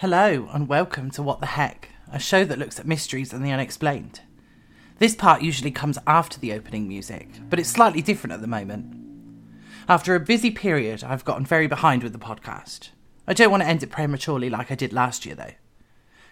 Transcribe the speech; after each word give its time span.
Hello, 0.00 0.48
and 0.52 0.68
welcome 0.68 1.10
to 1.10 1.24
What 1.24 1.40
the 1.40 1.46
Heck, 1.46 1.88
a 2.12 2.20
show 2.20 2.44
that 2.44 2.56
looks 2.60 2.78
at 2.78 2.86
mysteries 2.86 3.32
and 3.32 3.44
the 3.44 3.50
unexplained. 3.50 4.20
This 5.00 5.16
part 5.16 5.42
usually 5.42 5.72
comes 5.72 5.98
after 6.06 6.38
the 6.38 6.52
opening 6.52 6.86
music, 6.86 7.28
but 7.50 7.58
it's 7.58 7.68
slightly 7.68 8.00
different 8.00 8.32
at 8.32 8.40
the 8.40 8.46
moment. 8.46 8.94
After 9.88 10.14
a 10.14 10.20
busy 10.20 10.52
period, 10.52 11.02
I've 11.02 11.24
gotten 11.24 11.44
very 11.44 11.66
behind 11.66 12.04
with 12.04 12.12
the 12.12 12.18
podcast. 12.20 12.90
I 13.26 13.32
don't 13.32 13.50
want 13.50 13.64
to 13.64 13.68
end 13.68 13.82
it 13.82 13.90
prematurely 13.90 14.48
like 14.48 14.70
I 14.70 14.76
did 14.76 14.92
last 14.92 15.26
year, 15.26 15.34
though. 15.34 15.54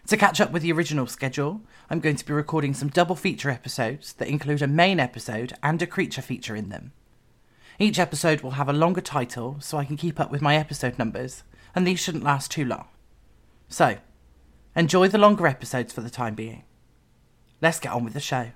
To 0.06 0.16
catch 0.16 0.40
up 0.40 0.52
with 0.52 0.62
the 0.62 0.70
original 0.70 1.08
schedule, 1.08 1.60
I'm 1.90 1.98
going 1.98 2.14
to 2.14 2.24
be 2.24 2.32
recording 2.32 2.72
some 2.72 2.88
double 2.88 3.16
feature 3.16 3.50
episodes 3.50 4.12
that 4.12 4.28
include 4.28 4.62
a 4.62 4.68
main 4.68 5.00
episode 5.00 5.54
and 5.60 5.82
a 5.82 5.88
creature 5.88 6.22
feature 6.22 6.54
in 6.54 6.68
them. 6.68 6.92
Each 7.80 7.98
episode 7.98 8.42
will 8.42 8.52
have 8.52 8.68
a 8.68 8.72
longer 8.72 9.00
title 9.00 9.56
so 9.58 9.76
I 9.76 9.84
can 9.84 9.96
keep 9.96 10.20
up 10.20 10.30
with 10.30 10.40
my 10.40 10.54
episode 10.54 11.00
numbers, 11.00 11.42
and 11.74 11.84
these 11.84 11.98
shouldn't 11.98 12.22
last 12.22 12.52
too 12.52 12.64
long. 12.64 12.86
So, 13.68 13.98
enjoy 14.74 15.08
the 15.08 15.18
longer 15.18 15.46
episodes 15.46 15.92
for 15.92 16.00
the 16.00 16.10
time 16.10 16.34
being. 16.34 16.64
Let's 17.60 17.80
get 17.80 17.92
on 17.92 18.04
with 18.04 18.14
the 18.14 18.20
show. 18.20 18.52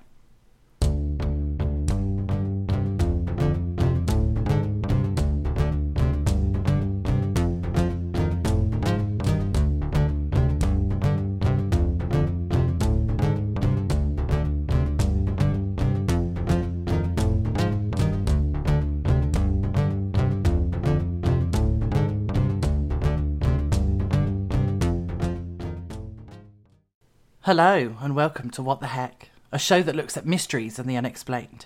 Hello, 27.45 27.97
and 27.99 28.13
welcome 28.15 28.51
to 28.51 28.61
What 28.61 28.81
the 28.81 28.87
Heck, 28.93 29.31
a 29.51 29.57
show 29.57 29.81
that 29.81 29.95
looks 29.95 30.15
at 30.15 30.27
mysteries 30.27 30.77
and 30.77 30.87
the 30.87 30.95
unexplained. 30.95 31.65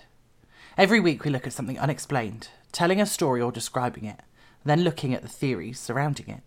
Every 0.78 1.00
week 1.00 1.22
we 1.22 1.30
look 1.30 1.46
at 1.46 1.52
something 1.52 1.78
unexplained, 1.78 2.48
telling 2.72 2.98
a 2.98 3.04
story 3.04 3.42
or 3.42 3.52
describing 3.52 4.06
it, 4.06 4.20
then 4.64 4.84
looking 4.84 5.12
at 5.12 5.20
the 5.20 5.28
theories 5.28 5.78
surrounding 5.78 6.30
it. 6.30 6.40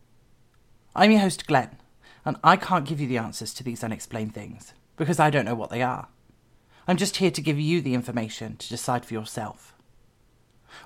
I'm 0.95 1.11
your 1.11 1.19
host, 1.19 1.45
Glenn, 1.45 1.77
and 2.25 2.37
I 2.43 2.55
can't 2.55 2.87
give 2.87 2.99
you 2.99 3.07
the 3.07 3.19
answers 3.19 3.53
to 3.53 3.63
these 3.63 3.83
unexplained 3.83 4.33
things, 4.33 4.73
because 4.97 5.19
I 5.19 5.29
don't 5.29 5.45
know 5.45 5.53
what 5.53 5.69
they 5.69 5.83
are. 5.83 6.07
I'm 6.87 6.97
just 6.97 7.17
here 7.17 7.29
to 7.29 7.41
give 7.41 7.59
you 7.59 7.81
the 7.81 7.93
information 7.93 8.57
to 8.57 8.67
decide 8.67 9.05
for 9.05 9.13
yourself. 9.13 9.75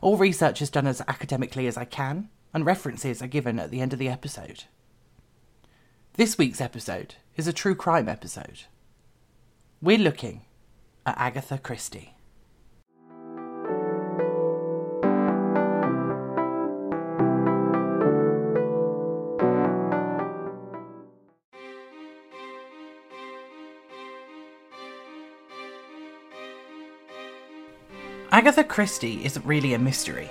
All 0.02 0.18
research 0.18 0.62
is 0.62 0.70
done 0.70 0.86
as 0.86 1.02
academically 1.08 1.66
as 1.66 1.78
I 1.78 1.86
can, 1.86 2.28
and 2.54 2.66
references 2.66 3.22
are 3.22 3.28
given 3.28 3.58
at 3.58 3.72
the 3.72 3.80
end 3.80 3.94
of 3.94 4.00
the 4.00 4.10
episode. 4.10 4.66
This 6.16 6.38
week's 6.38 6.60
episode 6.60 7.16
is 7.36 7.48
a 7.48 7.54
true 7.54 7.74
crime 7.74 8.08
episode. 8.08 8.64
We're 9.82 9.98
looking 9.98 10.42
at 11.06 11.18
Agatha 11.18 11.58
Christie. 11.58 12.14
Agatha 28.32 28.64
Christie 28.64 29.24
isn't 29.26 29.46
really 29.46 29.74
a 29.74 29.80
mystery. 29.80 30.30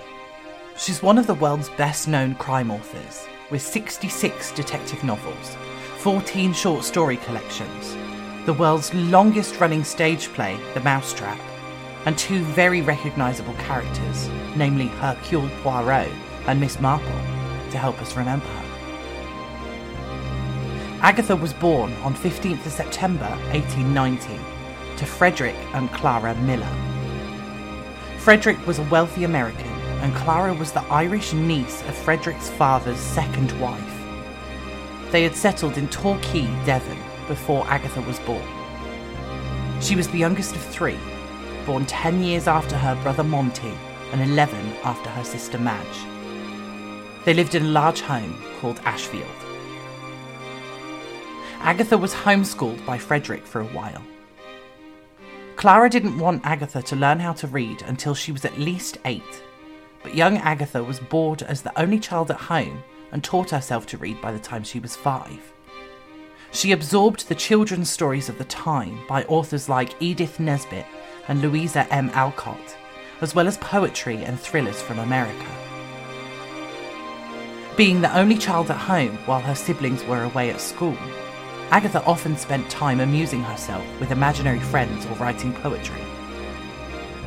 She's 0.76 1.02
one 1.02 1.18
of 1.18 1.26
the 1.26 1.34
world's 1.34 1.68
best 1.70 2.08
known 2.08 2.34
crime 2.34 2.70
authors, 2.70 3.26
with 3.50 3.62
66 3.62 4.52
detective 4.52 5.04
novels 5.04 5.56
14 6.02 6.52
short 6.52 6.82
story 6.82 7.16
collections, 7.18 7.96
the 8.44 8.52
world's 8.52 8.92
longest 8.92 9.60
running 9.60 9.84
stage 9.84 10.26
play, 10.32 10.58
The 10.74 10.80
Mousetrap, 10.80 11.38
and 12.06 12.18
two 12.18 12.42
very 12.42 12.82
recognisable 12.82 13.54
characters, 13.54 14.28
namely 14.56 14.88
Hercule 14.88 15.48
Poirot 15.62 16.10
and 16.48 16.60
Miss 16.60 16.80
Marple, 16.80 17.06
to 17.70 17.78
help 17.78 18.02
us 18.02 18.16
remember 18.16 18.46
her. 18.46 18.64
Agatha 21.02 21.36
was 21.36 21.52
born 21.52 21.92
on 21.98 22.16
15th 22.16 22.66
of 22.66 22.72
September 22.72 23.30
1890 23.52 24.40
to 24.96 25.06
Frederick 25.06 25.54
and 25.72 25.88
Clara 25.92 26.34
Miller. 26.34 26.66
Frederick 28.18 28.66
was 28.66 28.80
a 28.80 28.88
wealthy 28.90 29.22
American, 29.22 29.70
and 30.00 30.12
Clara 30.16 30.52
was 30.52 30.72
the 30.72 30.82
Irish 30.86 31.32
niece 31.32 31.80
of 31.82 31.94
Frederick's 31.94 32.50
father's 32.50 32.98
second 32.98 33.52
wife. 33.60 33.91
They 35.12 35.24
had 35.24 35.36
settled 35.36 35.76
in 35.76 35.88
Torquay, 35.88 36.46
Devon, 36.64 36.96
before 37.28 37.66
Agatha 37.66 38.00
was 38.00 38.18
born. 38.20 38.42
She 39.82 39.94
was 39.94 40.08
the 40.08 40.16
youngest 40.16 40.56
of 40.56 40.62
three, 40.62 40.98
born 41.66 41.84
10 41.84 42.22
years 42.22 42.48
after 42.48 42.78
her 42.78 42.94
brother 43.02 43.22
Monty 43.22 43.74
and 44.10 44.22
11 44.22 44.56
after 44.82 45.10
her 45.10 45.22
sister 45.22 45.58
Madge. 45.58 47.26
They 47.26 47.34
lived 47.34 47.54
in 47.54 47.66
a 47.66 47.68
large 47.68 48.00
home 48.00 48.42
called 48.58 48.80
Ashfield. 48.86 49.28
Agatha 51.60 51.98
was 51.98 52.14
homeschooled 52.14 52.84
by 52.86 52.96
Frederick 52.96 53.46
for 53.46 53.60
a 53.60 53.66
while. 53.66 54.02
Clara 55.56 55.90
didn't 55.90 56.18
want 56.18 56.46
Agatha 56.46 56.80
to 56.80 56.96
learn 56.96 57.20
how 57.20 57.34
to 57.34 57.46
read 57.46 57.82
until 57.82 58.14
she 58.14 58.32
was 58.32 58.46
at 58.46 58.58
least 58.58 58.96
eight, 59.04 59.42
but 60.02 60.14
young 60.14 60.38
Agatha 60.38 60.82
was 60.82 61.00
bored 61.00 61.42
as 61.42 61.60
the 61.60 61.78
only 61.78 61.98
child 62.00 62.30
at 62.30 62.40
home 62.40 62.82
and 63.12 63.22
taught 63.22 63.50
herself 63.50 63.86
to 63.86 63.98
read 63.98 64.20
by 64.20 64.32
the 64.32 64.38
time 64.38 64.64
she 64.64 64.80
was 64.80 64.96
five. 64.96 65.52
She 66.50 66.72
absorbed 66.72 67.28
the 67.28 67.34
children's 67.34 67.90
stories 67.90 68.28
of 68.28 68.38
the 68.38 68.44
time 68.44 68.98
by 69.08 69.24
authors 69.24 69.68
like 69.68 69.94
Edith 70.00 70.40
Nesbit 70.40 70.86
and 71.28 71.40
Louisa 71.40 71.86
M. 71.92 72.10
Alcott, 72.14 72.76
as 73.20 73.34
well 73.34 73.46
as 73.46 73.56
poetry 73.58 74.16
and 74.16 74.38
thrillers 74.38 74.82
from 74.82 74.98
America. 74.98 75.46
Being 77.76 78.00
the 78.00 78.14
only 78.16 78.36
child 78.36 78.70
at 78.70 78.76
home 78.76 79.16
while 79.24 79.40
her 79.40 79.54
siblings 79.54 80.04
were 80.04 80.24
away 80.24 80.50
at 80.50 80.60
school, 80.60 80.96
Agatha 81.70 82.04
often 82.04 82.36
spent 82.36 82.68
time 82.68 83.00
amusing 83.00 83.42
herself 83.42 83.84
with 83.98 84.10
imaginary 84.10 84.60
friends 84.60 85.06
or 85.06 85.14
writing 85.14 85.54
poetry. 85.54 86.02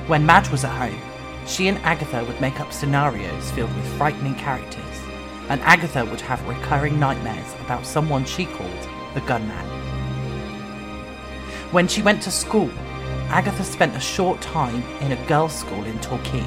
When 0.06 0.24
Madge 0.24 0.52
was 0.52 0.64
at 0.64 0.92
home, 0.92 1.02
she 1.48 1.68
and 1.68 1.80
Agatha 1.80 2.24
would 2.26 2.40
make 2.40 2.60
up 2.60 2.72
scenarios 2.72 3.50
filled 3.52 3.76
with 3.76 3.98
frightening 3.98 4.36
characters 4.36 5.05
and 5.50 5.62
Agatha 5.62 6.06
would 6.06 6.22
have 6.22 6.48
recurring 6.48 7.00
nightmares 7.00 7.54
about 7.62 7.86
someone 7.86 8.26
she 8.26 8.46
called 8.46 8.90
the 9.14 9.22
gunman. 9.22 9.66
When 11.72 11.88
she 11.88 12.02
went 12.02 12.22
to 12.24 12.32
school, 12.32 12.70
Agatha 13.30 13.64
spent 13.64 13.96
a 13.96 14.00
short 14.00 14.42
time 14.42 14.84
in 15.02 15.12
a 15.12 15.28
girls' 15.28 15.56
school 15.56 15.84
in 15.84 16.00
Torquay. 16.00 16.46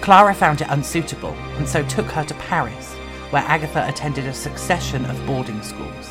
Clara 0.00 0.34
found 0.34 0.60
it 0.60 0.68
unsuitable 0.70 1.34
and 1.56 1.68
so 1.68 1.82
took 1.84 2.06
her 2.06 2.24
to 2.24 2.34
Paris, 2.34 2.94
where 3.30 3.42
Agatha 3.42 3.86
attended 3.88 4.26
a 4.26 4.34
succession 4.34 5.04
of 5.06 5.26
boarding 5.26 5.62
schools. 5.62 6.08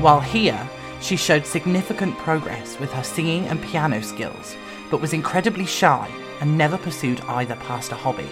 While 0.00 0.20
here, 0.20 0.68
she 1.00 1.16
showed 1.16 1.46
significant 1.46 2.16
progress 2.18 2.78
with 2.78 2.92
her 2.92 3.02
singing 3.02 3.46
and 3.46 3.62
piano 3.62 4.02
skills, 4.02 4.56
but 4.90 5.00
was 5.00 5.12
incredibly 5.12 5.66
shy 5.66 6.10
and 6.40 6.58
never 6.58 6.76
pursued 6.78 7.20
either 7.22 7.56
past 7.56 7.92
a 7.92 7.94
hobby. 7.94 8.28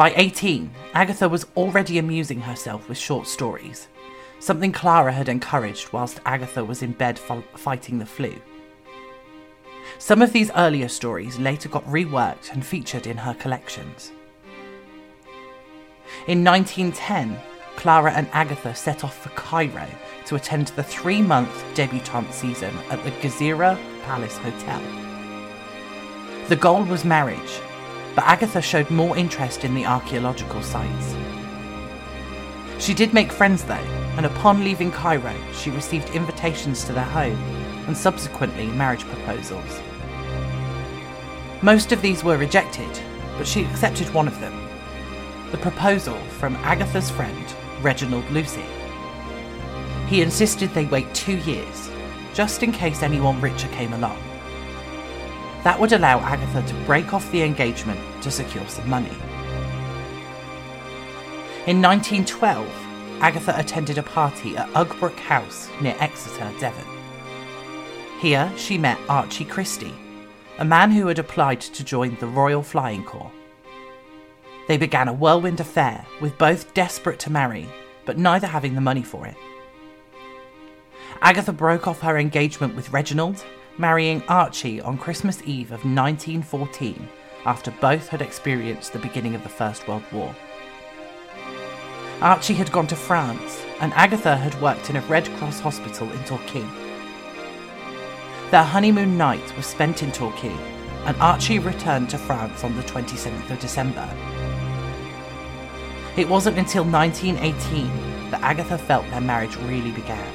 By 0.00 0.14
18, 0.16 0.70
Agatha 0.94 1.28
was 1.28 1.44
already 1.58 1.98
amusing 1.98 2.40
herself 2.40 2.88
with 2.88 2.96
short 2.96 3.26
stories, 3.26 3.88
something 4.38 4.72
Clara 4.72 5.12
had 5.12 5.28
encouraged 5.28 5.92
whilst 5.92 6.22
Agatha 6.24 6.64
was 6.64 6.80
in 6.80 6.92
bed 6.92 7.18
fighting 7.18 7.98
the 7.98 8.06
flu. 8.06 8.34
Some 9.98 10.22
of 10.22 10.32
these 10.32 10.50
earlier 10.56 10.88
stories 10.88 11.38
later 11.38 11.68
got 11.68 11.84
reworked 11.84 12.50
and 12.50 12.64
featured 12.64 13.06
in 13.06 13.18
her 13.18 13.34
collections. 13.34 14.10
In 16.26 16.42
1910, 16.42 17.38
Clara 17.76 18.12
and 18.12 18.26
Agatha 18.32 18.74
set 18.74 19.04
off 19.04 19.18
for 19.18 19.28
Cairo 19.36 19.86
to 20.24 20.36
attend 20.36 20.68
the 20.68 20.82
three 20.82 21.20
month 21.20 21.62
debutante 21.74 22.32
season 22.32 22.74
at 22.88 23.04
the 23.04 23.10
Gezira 23.10 23.78
Palace 24.04 24.38
Hotel. 24.38 24.80
The 26.48 26.56
goal 26.56 26.84
was 26.84 27.04
marriage, 27.04 27.60
but 28.20 28.26
Agatha 28.26 28.60
showed 28.60 28.90
more 28.90 29.16
interest 29.16 29.64
in 29.64 29.74
the 29.74 29.86
archaeological 29.86 30.60
sites. 30.60 31.16
She 32.78 32.92
did 32.92 33.14
make 33.14 33.32
friends 33.32 33.64
though, 33.64 33.86
and 34.18 34.26
upon 34.26 34.62
leaving 34.62 34.90
Cairo, 34.90 35.34
she 35.54 35.70
received 35.70 36.14
invitations 36.14 36.84
to 36.84 36.92
their 36.92 37.02
home 37.02 37.42
and 37.86 37.96
subsequently 37.96 38.66
marriage 38.66 39.04
proposals. 39.04 39.80
Most 41.62 41.92
of 41.92 42.02
these 42.02 42.22
were 42.22 42.36
rejected, 42.36 42.90
but 43.38 43.46
she 43.46 43.64
accepted 43.64 44.12
one 44.12 44.28
of 44.28 44.38
them 44.38 44.68
the 45.50 45.56
proposal 45.56 46.18
from 46.38 46.56
Agatha's 46.56 47.10
friend, 47.10 47.54
Reginald 47.80 48.30
Lucy. 48.30 48.66
He 50.08 50.20
insisted 50.20 50.68
they 50.74 50.84
wait 50.84 51.12
two 51.14 51.38
years, 51.38 51.88
just 52.34 52.62
in 52.62 52.70
case 52.70 53.02
anyone 53.02 53.40
richer 53.40 53.68
came 53.68 53.94
along. 53.94 54.18
That 55.64 55.80
would 55.80 55.92
allow 55.92 56.20
Agatha 56.20 56.62
to 56.68 56.84
break 56.84 57.14
off 57.14 57.30
the 57.32 57.42
engagement 57.42 58.00
to 58.22 58.30
secure 58.30 58.66
some 58.68 58.88
money. 58.88 59.10
In 61.66 61.82
1912, 61.82 62.66
Agatha 63.20 63.54
attended 63.58 63.98
a 63.98 64.02
party 64.02 64.56
at 64.56 64.68
Ugbrook 64.70 65.18
House 65.18 65.68
near 65.80 65.94
Exeter, 66.00 66.50
Devon. 66.58 66.86
Here, 68.18 68.50
she 68.56 68.78
met 68.78 68.98
Archie 69.08 69.44
Christie, 69.44 69.94
a 70.58 70.64
man 70.64 70.90
who 70.90 71.06
had 71.06 71.18
applied 71.18 71.60
to 71.60 71.84
join 71.84 72.16
the 72.16 72.26
Royal 72.26 72.62
Flying 72.62 73.04
Corps. 73.04 73.30
They 74.68 74.78
began 74.78 75.08
a 75.08 75.12
whirlwind 75.12 75.60
affair, 75.60 76.06
with 76.20 76.38
both 76.38 76.72
desperate 76.74 77.18
to 77.20 77.30
marry, 77.30 77.68
but 78.06 78.18
neither 78.18 78.46
having 78.46 78.74
the 78.74 78.80
money 78.80 79.02
for 79.02 79.26
it. 79.26 79.36
Agatha 81.20 81.52
broke 81.52 81.86
off 81.86 82.00
her 82.00 82.18
engagement 82.18 82.74
with 82.74 82.90
Reginald, 82.90 83.44
marrying 83.76 84.22
Archie 84.28 84.80
on 84.80 84.96
Christmas 84.96 85.42
Eve 85.44 85.72
of 85.72 85.84
1914 85.84 87.08
after 87.46 87.70
both 87.70 88.08
had 88.08 88.22
experienced 88.22 88.92
the 88.92 88.98
beginning 88.98 89.34
of 89.34 89.42
the 89.42 89.48
First 89.48 89.86
World 89.88 90.02
War. 90.12 90.34
Archie 92.20 92.54
had 92.54 92.70
gone 92.70 92.86
to 92.88 92.96
France, 92.96 93.64
and 93.80 93.94
Agatha 93.94 94.36
had 94.36 94.60
worked 94.60 94.90
in 94.90 94.96
a 94.96 95.00
Red 95.02 95.26
Cross 95.36 95.60
hospital 95.60 96.10
in 96.10 96.22
Torquay. 96.24 96.66
Their 98.50 98.64
honeymoon 98.64 99.16
night 99.16 99.56
was 99.56 99.64
spent 99.64 100.02
in 100.02 100.12
Torquay, 100.12 100.56
and 101.06 101.16
Archie 101.16 101.58
returned 101.58 102.10
to 102.10 102.18
France 102.18 102.62
on 102.62 102.76
the 102.76 102.82
27th 102.82 103.50
of 103.50 103.58
December. 103.58 104.08
It 106.16 106.28
wasn't 106.28 106.58
until 106.58 106.84
1918 106.84 108.30
that 108.30 108.42
Agatha 108.42 108.76
felt 108.76 109.08
their 109.10 109.20
marriage 109.20 109.56
really 109.56 109.92
began. 109.92 110.32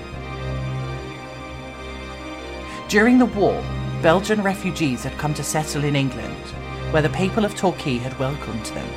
During 2.87 3.19
the 3.19 3.25
war, 3.25 3.63
Belgian 4.01 4.41
refugees 4.41 5.03
had 5.03 5.17
come 5.17 5.33
to 5.35 5.43
settle 5.43 5.83
in 5.83 5.95
England, 5.95 6.43
where 6.91 7.01
the 7.01 7.09
people 7.09 7.45
of 7.45 7.55
Torquay 7.55 7.97
had 7.97 8.17
welcomed 8.19 8.65
them. 8.67 8.87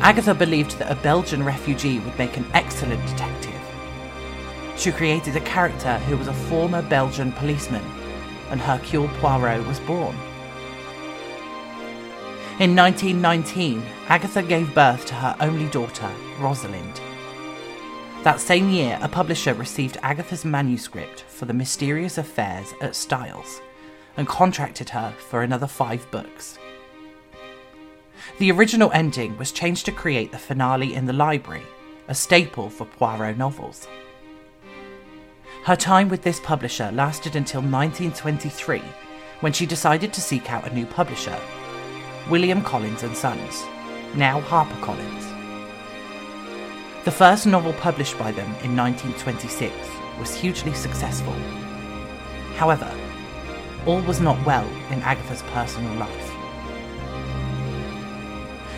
Agatha 0.00 0.34
believed 0.34 0.78
that 0.78 0.90
a 0.90 1.02
Belgian 1.02 1.44
refugee 1.44 2.00
would 2.00 2.18
make 2.18 2.36
an 2.36 2.46
excellent 2.54 3.00
detective. 3.06 3.60
She 4.76 4.90
created 4.90 5.36
a 5.36 5.40
character 5.40 5.98
who 6.00 6.16
was 6.16 6.28
a 6.28 6.34
former 6.34 6.82
Belgian 6.82 7.32
policeman, 7.32 7.84
and 8.50 8.60
Hercule 8.60 9.08
Poirot 9.20 9.66
was 9.66 9.78
born. 9.80 10.16
In 12.58 12.76
1919, 12.76 13.82
Agatha 14.08 14.42
gave 14.42 14.74
birth 14.74 15.06
to 15.06 15.14
her 15.14 15.36
only 15.40 15.68
daughter, 15.68 16.10
Rosalind. 16.38 17.00
That 18.24 18.40
same 18.40 18.70
year, 18.70 18.98
a 19.00 19.08
publisher 19.08 19.54
received 19.54 19.98
Agatha's 20.02 20.44
manuscript 20.44 21.22
for 21.28 21.44
The 21.46 21.54
Mysterious 21.54 22.18
Affairs 22.18 22.74
at 22.80 22.94
Styles 22.94 23.60
and 24.16 24.26
contracted 24.26 24.90
her 24.90 25.12
for 25.28 25.42
another 25.42 25.66
five 25.66 26.08
books. 26.10 26.58
The 28.38 28.50
original 28.52 28.90
ending 28.92 29.36
was 29.38 29.52
changed 29.52 29.86
to 29.86 29.92
create 29.92 30.32
the 30.32 30.38
finale 30.38 30.94
in 30.94 31.06
the 31.06 31.12
library, 31.12 31.66
a 32.08 32.14
staple 32.14 32.70
for 32.70 32.84
Poirot 32.84 33.36
novels. 33.36 33.88
Her 35.64 35.76
time 35.76 36.08
with 36.08 36.22
this 36.22 36.40
publisher 36.40 36.90
lasted 36.92 37.36
until 37.36 37.60
1923, 37.60 38.82
when 39.40 39.52
she 39.52 39.66
decided 39.66 40.12
to 40.12 40.20
seek 40.20 40.50
out 40.50 40.66
a 40.66 40.74
new 40.74 40.86
publisher, 40.86 41.38
William 42.30 42.62
Collins 42.62 43.02
and 43.02 43.16
Sons, 43.16 43.62
now 44.14 44.40
HarperCollins. 44.42 45.32
The 47.04 47.10
first 47.10 47.46
novel 47.46 47.72
published 47.74 48.18
by 48.18 48.30
them 48.30 48.46
in 48.62 48.76
1926 48.76 49.74
was 50.20 50.34
hugely 50.34 50.72
successful. 50.72 51.34
However, 52.54 52.92
all 53.86 54.00
was 54.02 54.20
not 54.20 54.44
well 54.46 54.66
in 54.90 55.02
Agatha's 55.02 55.42
personal 55.54 55.94
life. 55.94 56.28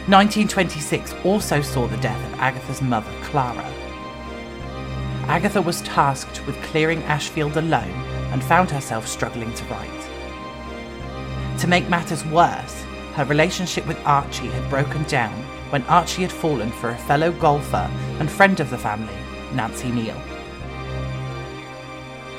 1926 0.07 1.15
also 1.25 1.63
saw 1.63 1.87
the 1.87 1.97
death 1.99 2.33
of 2.33 2.39
Agatha's 2.41 2.83
mother, 2.83 3.11
Clara. 3.23 3.65
Agatha 5.27 5.63
was 5.63 5.81
tasked 5.83 6.47
with 6.47 6.63
clearing 6.65 7.03
Ashfield 7.05 7.57
alone 7.57 8.05
and 8.33 8.45
found 8.45 8.71
herself 8.71 9.09
struggling 9.09 9.55
to 9.55 9.65
write. 9.65 11.59
To 11.61 11.67
make 11.67 11.89
matters 11.89 12.25
worse, 12.27 12.83
her 13.15 13.25
relationship 13.25 13.87
with 13.87 13.99
Archie 14.05 14.49
had 14.49 14.69
broken 14.69 15.05
down 15.05 15.33
when 15.71 15.83
Archie 15.85 16.23
had 16.23 16.33
fallen 16.33 16.71
for 16.71 16.91
a 16.91 16.99
fellow 16.99 17.33
golfer 17.33 17.91
and 18.19 18.31
friend 18.31 18.61
of 18.61 18.69
the 18.69 18.77
family, 18.77 19.15
Nancy 19.55 19.89
Neele. 19.89 20.21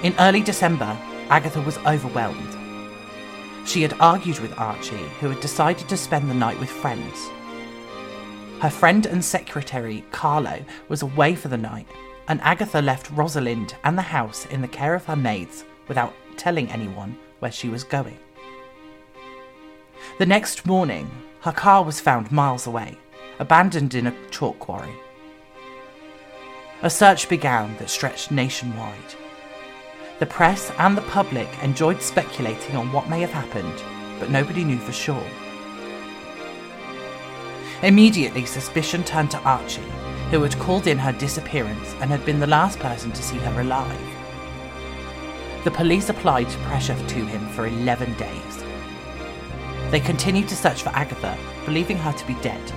In 0.03 0.13
early 0.19 0.41
December, 0.41 0.95
Agatha 1.29 1.61
was 1.61 1.79
overwhelmed. 1.79 2.54
She 3.65 3.81
had 3.81 3.93
argued 3.99 4.39
with 4.39 4.57
Archie, 4.59 5.09
who 5.19 5.29
had 5.29 5.41
decided 5.41 5.89
to 5.89 5.97
spend 5.97 6.29
the 6.29 6.35
night 6.35 6.59
with 6.59 6.69
friends. 6.69 7.29
Her 8.61 8.69
friend 8.69 9.05
and 9.05 9.25
secretary, 9.25 10.05
Carlo, 10.11 10.63
was 10.87 11.01
away 11.01 11.35
for 11.35 11.47
the 11.47 11.57
night, 11.57 11.87
and 12.27 12.39
Agatha 12.41 12.81
left 12.81 13.11
Rosalind 13.11 13.75
and 13.83 13.97
the 13.97 14.03
house 14.03 14.45
in 14.45 14.61
the 14.61 14.67
care 14.67 14.95
of 14.95 15.05
her 15.05 15.15
maids 15.15 15.65
without 15.87 16.13
telling 16.37 16.69
anyone 16.69 17.17
where 17.39 17.51
she 17.51 17.67
was 17.67 17.83
going. 17.83 18.17
The 20.19 20.25
next 20.25 20.65
morning, 20.65 21.09
her 21.41 21.51
car 21.51 21.83
was 21.83 21.99
found 21.99 22.31
miles 22.31 22.67
away, 22.67 22.97
abandoned 23.39 23.95
in 23.95 24.07
a 24.07 24.15
chalk 24.29 24.59
quarry. 24.59 24.95
A 26.81 26.89
search 26.89 27.27
began 27.27 27.75
that 27.77 27.89
stretched 27.89 28.31
nationwide. 28.31 29.15
The 30.17 30.25
press 30.25 30.71
and 30.77 30.95
the 30.95 31.01
public 31.01 31.49
enjoyed 31.61 32.01
speculating 32.01 32.77
on 32.77 32.93
what 32.93 33.09
may 33.09 33.19
have 33.19 33.33
happened, 33.33 33.83
but 34.17 34.29
nobody 34.29 34.63
knew 34.63 34.77
for 34.77 34.93
sure. 34.93 35.27
Immediately, 37.83 38.45
suspicion 38.45 39.03
turned 39.03 39.31
to 39.31 39.39
Archie, 39.39 39.91
who 40.31 40.41
had 40.41 40.57
called 40.57 40.87
in 40.87 40.97
her 40.97 41.11
disappearance 41.11 41.93
and 41.99 42.09
had 42.09 42.23
been 42.23 42.39
the 42.39 42.47
last 42.47 42.79
person 42.79 43.11
to 43.11 43.21
see 43.21 43.37
her 43.39 43.59
alive. 43.59 43.99
The 45.65 45.71
police 45.71 46.07
applied 46.07 46.47
pressure 46.63 46.95
to 46.95 47.25
him 47.25 47.49
for 47.49 47.67
11 47.67 48.13
days. 48.13 48.63
They 49.91 49.99
continued 49.99 50.47
to 50.47 50.55
search 50.55 50.81
for 50.81 50.95
Agatha, 50.95 51.37
believing 51.65 51.97
her 51.97 52.13
to 52.13 52.25
be 52.25 52.35
dead. 52.35 52.71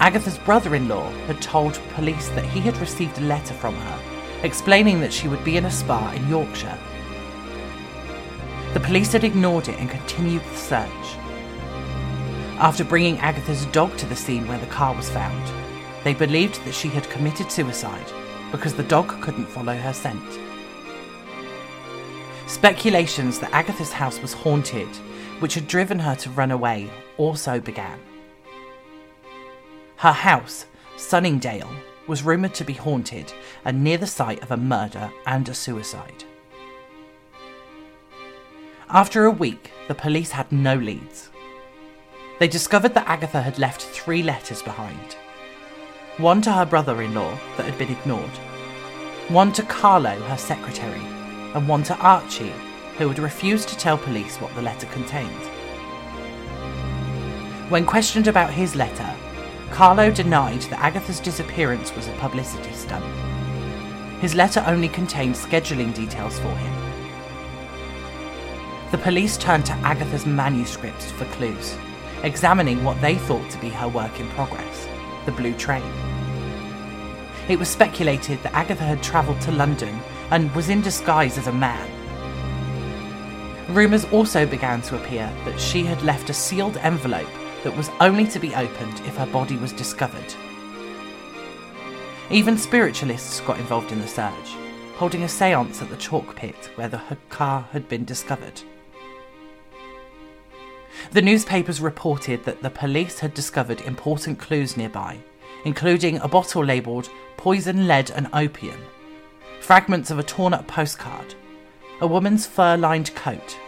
Agatha's 0.00 0.38
brother 0.38 0.74
in 0.74 0.88
law 0.88 1.10
had 1.26 1.42
told 1.42 1.78
police 1.90 2.30
that 2.30 2.46
he 2.46 2.60
had 2.60 2.78
received 2.78 3.18
a 3.18 3.22
letter 3.22 3.52
from 3.52 3.74
her 3.74 4.13
explaining 4.44 5.00
that 5.00 5.12
she 5.12 5.26
would 5.26 5.42
be 5.42 5.56
in 5.56 5.64
a 5.64 5.70
spa 5.70 6.12
in 6.12 6.28
Yorkshire. 6.28 6.78
The 8.74 8.80
police 8.80 9.12
had 9.12 9.24
ignored 9.24 9.68
it 9.68 9.78
and 9.80 9.88
continued 9.88 10.42
the 10.42 10.56
search. 10.56 11.16
After 12.58 12.84
bringing 12.84 13.18
Agatha's 13.18 13.64
dog 13.66 13.96
to 13.96 14.06
the 14.06 14.14
scene 14.14 14.46
where 14.46 14.58
the 14.58 14.66
car 14.66 14.94
was 14.94 15.08
found, 15.08 15.50
they 16.04 16.12
believed 16.12 16.62
that 16.64 16.74
she 16.74 16.88
had 16.88 17.08
committed 17.08 17.50
suicide 17.50 18.06
because 18.52 18.74
the 18.74 18.82
dog 18.82 19.08
couldn't 19.22 19.46
follow 19.46 19.74
her 19.74 19.92
scent. 19.92 20.38
Speculations 22.46 23.38
that 23.38 23.52
Agatha's 23.52 23.92
house 23.92 24.20
was 24.20 24.34
haunted, 24.34 24.88
which 25.40 25.54
had 25.54 25.66
driven 25.66 25.98
her 25.98 26.14
to 26.16 26.30
run 26.30 26.50
away, 26.50 26.90
also 27.16 27.58
began. 27.58 27.98
Her 29.96 30.12
house, 30.12 30.66
Sunningdale, 30.96 31.70
was 32.06 32.22
rumoured 32.22 32.54
to 32.54 32.64
be 32.64 32.74
haunted 32.74 33.32
and 33.64 33.82
near 33.82 33.98
the 33.98 34.06
site 34.06 34.42
of 34.42 34.50
a 34.50 34.56
murder 34.56 35.10
and 35.26 35.48
a 35.48 35.54
suicide. 35.54 36.24
After 38.90 39.24
a 39.24 39.30
week, 39.30 39.72
the 39.88 39.94
police 39.94 40.30
had 40.30 40.52
no 40.52 40.74
leads. 40.74 41.30
They 42.38 42.48
discovered 42.48 42.94
that 42.94 43.08
Agatha 43.08 43.42
had 43.42 43.58
left 43.58 43.82
three 43.82 44.22
letters 44.22 44.62
behind 44.62 45.16
one 46.18 46.40
to 46.40 46.52
her 46.52 46.64
brother 46.64 47.02
in 47.02 47.12
law 47.12 47.36
that 47.56 47.66
had 47.66 47.76
been 47.76 47.90
ignored, 47.90 48.30
one 49.28 49.52
to 49.52 49.64
Carlo, 49.64 50.14
her 50.14 50.36
secretary, 50.36 51.00
and 51.54 51.66
one 51.66 51.82
to 51.82 51.96
Archie, 51.96 52.52
who 52.98 53.08
had 53.08 53.18
refused 53.18 53.68
to 53.68 53.76
tell 53.76 53.98
police 53.98 54.36
what 54.36 54.54
the 54.54 54.62
letter 54.62 54.86
contained. 54.88 55.44
When 57.68 57.84
questioned 57.84 58.28
about 58.28 58.52
his 58.52 58.76
letter, 58.76 59.12
Carlo 59.70 60.10
denied 60.10 60.62
that 60.62 60.80
Agatha's 60.80 61.20
disappearance 61.20 61.94
was 61.94 62.08
a 62.08 62.12
publicity 62.12 62.72
stunt. 62.72 63.04
His 64.20 64.34
letter 64.34 64.64
only 64.66 64.88
contained 64.88 65.34
scheduling 65.34 65.94
details 65.94 66.38
for 66.38 66.48
him. 66.48 66.72
The 68.90 68.98
police 68.98 69.36
turned 69.36 69.66
to 69.66 69.72
Agatha's 69.82 70.26
manuscripts 70.26 71.10
for 71.10 71.24
clues 71.26 71.76
examining 72.24 72.82
what 72.82 73.00
they 73.00 73.16
thought 73.16 73.48
to 73.50 73.60
be 73.60 73.68
her 73.68 73.88
work 73.88 74.18
in 74.18 74.26
progress, 74.30 74.88
the 75.26 75.32
Blue 75.32 75.54
Train. 75.54 75.84
It 77.48 77.58
was 77.58 77.68
speculated 77.68 78.42
that 78.42 78.54
Agatha 78.54 78.82
had 78.82 79.02
travelled 79.02 79.40
to 79.42 79.52
London 79.52 80.00
and 80.30 80.52
was 80.54 80.70
in 80.70 80.80
disguise 80.80 81.36
as 81.36 81.46
a 81.46 81.52
man. 81.52 81.90
Rumours 83.68 84.06
also 84.06 84.46
began 84.46 84.80
to 84.82 84.96
appear 84.96 85.30
that 85.44 85.60
she 85.60 85.84
had 85.84 86.02
left 86.02 86.30
a 86.30 86.34
sealed 86.34 86.78
envelope 86.78 87.28
that 87.64 87.76
was 87.76 87.90
only 87.98 88.26
to 88.28 88.38
be 88.38 88.54
opened 88.54 89.00
if 89.00 89.16
her 89.16 89.26
body 89.26 89.56
was 89.56 89.72
discovered. 89.72 90.34
Even 92.30 92.56
spiritualists 92.56 93.40
got 93.40 93.58
involved 93.58 93.90
in 93.90 94.00
the 94.00 94.06
search, 94.06 94.54
holding 94.96 95.24
a 95.24 95.28
seance 95.28 95.82
at 95.82 95.90
the 95.90 95.96
chalk 95.96 96.36
pit 96.36 96.70
where 96.76 96.88
the 96.88 97.02
car 97.30 97.66
had 97.72 97.88
been 97.88 98.04
discovered. 98.04 98.60
The 101.10 101.22
newspapers 101.22 101.80
reported 101.80 102.44
that 102.44 102.62
the 102.62 102.70
police 102.70 103.18
had 103.18 103.34
discovered 103.34 103.80
important 103.80 104.38
clues 104.38 104.76
nearby, 104.76 105.18
including 105.64 106.18
a 106.18 106.28
bottle 106.28 106.64
labelled 106.64 107.08
poison, 107.36 107.86
lead, 107.86 108.10
and 108.10 108.28
opium, 108.32 108.80
fragments 109.60 110.10
of 110.10 110.18
a 110.18 110.22
torn 110.22 110.54
up 110.54 110.66
postcard, 110.66 111.34
a 112.00 112.06
woman's 112.06 112.46
fur 112.46 112.76
lined 112.76 113.14
coat, 113.14 113.58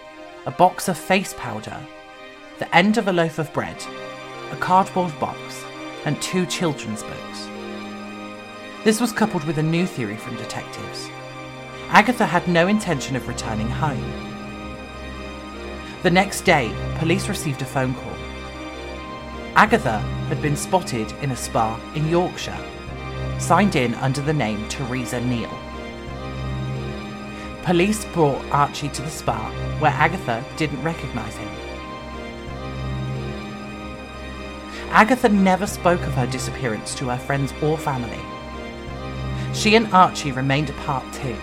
a 0.45 0.50
box 0.50 0.88
of 0.88 0.97
face 0.97 1.35
powder, 1.37 1.79
the 2.59 2.75
end 2.75 2.97
of 2.97 3.09
a 3.09 3.13
loaf 3.13 3.39
of 3.39 3.53
bread, 3.53 3.77
a 4.51 4.57
cardboard 4.57 5.19
box, 5.21 5.65
and 6.05 6.21
two 6.23 6.47
children's 6.47 7.03
books. 7.03 7.49
This 8.85 9.01
was 9.01 9.13
coupled 9.13 9.45
with 9.45 9.59
a 9.59 9.63
new 9.63 9.87
theory 9.87 10.17
from 10.17 10.37
detectives. 10.37 11.09
Agatha 11.89 12.25
had 12.25 12.49
no 12.49 12.67
intention 12.67 13.17
of 13.17 13.29
returning 13.29 13.69
home. 13.69 14.05
The 16.03 16.11
next 16.11 16.43
day, 16.43 16.73
police 16.99 17.29
received 17.29 17.63
a 17.63 17.67
phone 17.67 17.95
call. 17.95 18.17
Agatha 19.55 19.99
had 20.29 20.41
been 20.41 20.57
spotted 20.57 21.13
in 21.23 21.33
a 21.33 21.37
spa 21.37 21.81
in 21.95 22.09
Yorkshire, 22.09 22.59
signed 23.39 23.77
in 23.77 23.95
under 23.97 24.21
the 24.21 24.33
name 24.33 24.69
Teresa 24.69 25.21
Neele. 25.21 25.59
Police 27.65 28.05
brought 28.07 28.45
Archie 28.53 28.89
to 28.91 29.03
the 29.03 29.11
spa, 29.11 29.51
where 29.81 29.91
Agatha 29.91 30.45
didn't 30.57 30.83
recognise 30.83 31.37
him. 31.37 31.65
Agatha 34.90 35.28
never 35.28 35.66
spoke 35.66 36.00
of 36.02 36.14
her 36.14 36.26
disappearance 36.26 36.95
to 36.95 37.09
her 37.09 37.19
friends 37.19 37.52
or 37.62 37.76
family. 37.76 38.21
She 39.52 39.75
and 39.75 39.93
Archie 39.93 40.33
remained 40.33 40.71
apart 40.71 41.05
too. 41.12 41.37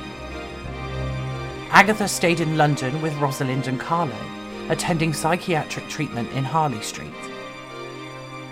Agatha 1.69 2.07
stayed 2.07 2.39
in 2.39 2.57
London 2.57 3.01
with 3.01 3.15
Rosalind 3.15 3.67
and 3.67 3.79
Carlo, 3.79 4.15
attending 4.69 5.13
psychiatric 5.13 5.87
treatment 5.87 6.31
in 6.33 6.43
Harley 6.43 6.81
Street. 6.81 7.13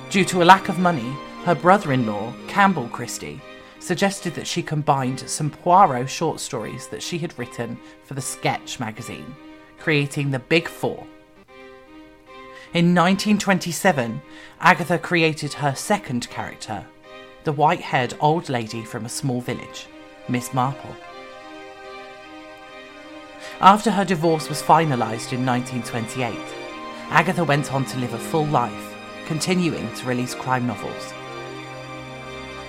Due 0.09 0.25
to 0.25 0.41
a 0.41 0.45
lack 0.45 0.69
of 0.69 0.79
money, 0.79 1.15
her 1.45 1.55
brother 1.55 1.93
in 1.93 2.05
law, 2.05 2.33
Campbell 2.47 2.87
Christie, 2.89 3.41
suggested 3.79 4.35
that 4.35 4.47
she 4.47 4.61
combined 4.61 5.19
some 5.29 5.49
Poirot 5.49 6.09
short 6.09 6.39
stories 6.39 6.87
that 6.89 7.01
she 7.01 7.17
had 7.17 7.37
written 7.39 7.79
for 8.03 8.13
the 8.13 8.21
Sketch 8.21 8.79
magazine, 8.79 9.35
creating 9.79 10.29
the 10.29 10.39
Big 10.39 10.67
Four 10.67 11.07
in 12.73 12.95
1927, 12.95 14.21
Agatha 14.61 14.97
created 14.97 15.51
her 15.51 15.75
second 15.75 16.29
character, 16.29 16.85
the 17.43 17.51
white 17.51 17.81
haired 17.81 18.13
old 18.21 18.47
lady 18.47 18.85
from 18.85 19.05
a 19.05 19.09
small 19.09 19.41
village, 19.41 19.87
Miss 20.29 20.53
Marple. 20.53 20.95
After 23.59 23.91
her 23.91 24.05
divorce 24.05 24.47
was 24.47 24.61
finalised 24.61 25.33
in 25.33 25.45
1928, 25.45 26.33
Agatha 27.09 27.43
went 27.43 27.73
on 27.73 27.83
to 27.83 27.99
live 27.99 28.13
a 28.13 28.17
full 28.17 28.45
life, 28.45 28.95
continuing 29.25 29.93
to 29.95 30.07
release 30.07 30.33
crime 30.33 30.65
novels. 30.65 31.11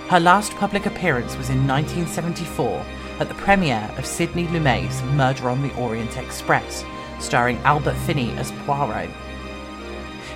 Her 0.09 0.19
last 0.19 0.51
public 0.55 0.85
appearance 0.85 1.37
was 1.37 1.49
in 1.49 1.65
1974 1.65 2.85
at 3.21 3.29
the 3.29 3.35
premiere 3.35 3.89
of 3.97 4.05
Sidney 4.05 4.47
Lumet's 4.47 5.01
Murder 5.13 5.49
on 5.49 5.61
the 5.61 5.73
Orient 5.75 6.17
Express, 6.17 6.83
starring 7.19 7.57
Albert 7.59 7.95
Finney 8.05 8.31
as 8.33 8.51
Poirot 8.65 9.09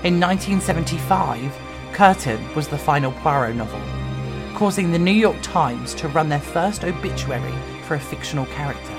in 0.07 0.21
1975, 0.21 1.53
Curtain 1.91 2.55
was 2.55 2.69
the 2.69 2.77
final 2.77 3.11
Poirot 3.11 3.57
novel, 3.57 3.81
causing 4.57 4.89
the 4.89 4.97
New 4.97 5.11
York 5.11 5.35
Times 5.41 5.93
to 5.95 6.07
run 6.07 6.29
their 6.29 6.39
first 6.39 6.85
obituary 6.85 7.53
for 7.83 7.95
a 7.95 7.99
fictional 7.99 8.45
character. 8.45 8.93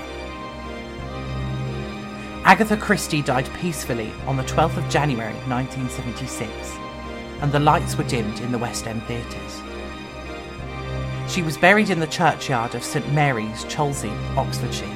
Agatha 2.45 2.77
Christie 2.77 3.23
died 3.23 3.49
peacefully 3.55 4.13
on 4.27 4.37
the 4.37 4.43
12th 4.43 4.77
of 4.77 4.87
January 4.87 5.33
1976, 5.47 6.51
and 7.41 7.51
the 7.51 7.59
lights 7.59 7.97
were 7.97 8.03
dimmed 8.03 8.39
in 8.41 8.51
the 8.51 8.59
West 8.59 8.85
End 8.85 9.01
theatres. 9.05 9.63
She 11.27 11.41
was 11.41 11.57
buried 11.57 11.89
in 11.89 11.99
the 11.99 12.05
churchyard 12.05 12.75
of 12.75 12.83
St 12.83 13.11
Mary's, 13.13 13.65
Cholsey, 13.65 14.15
Oxfordshire. 14.37 14.87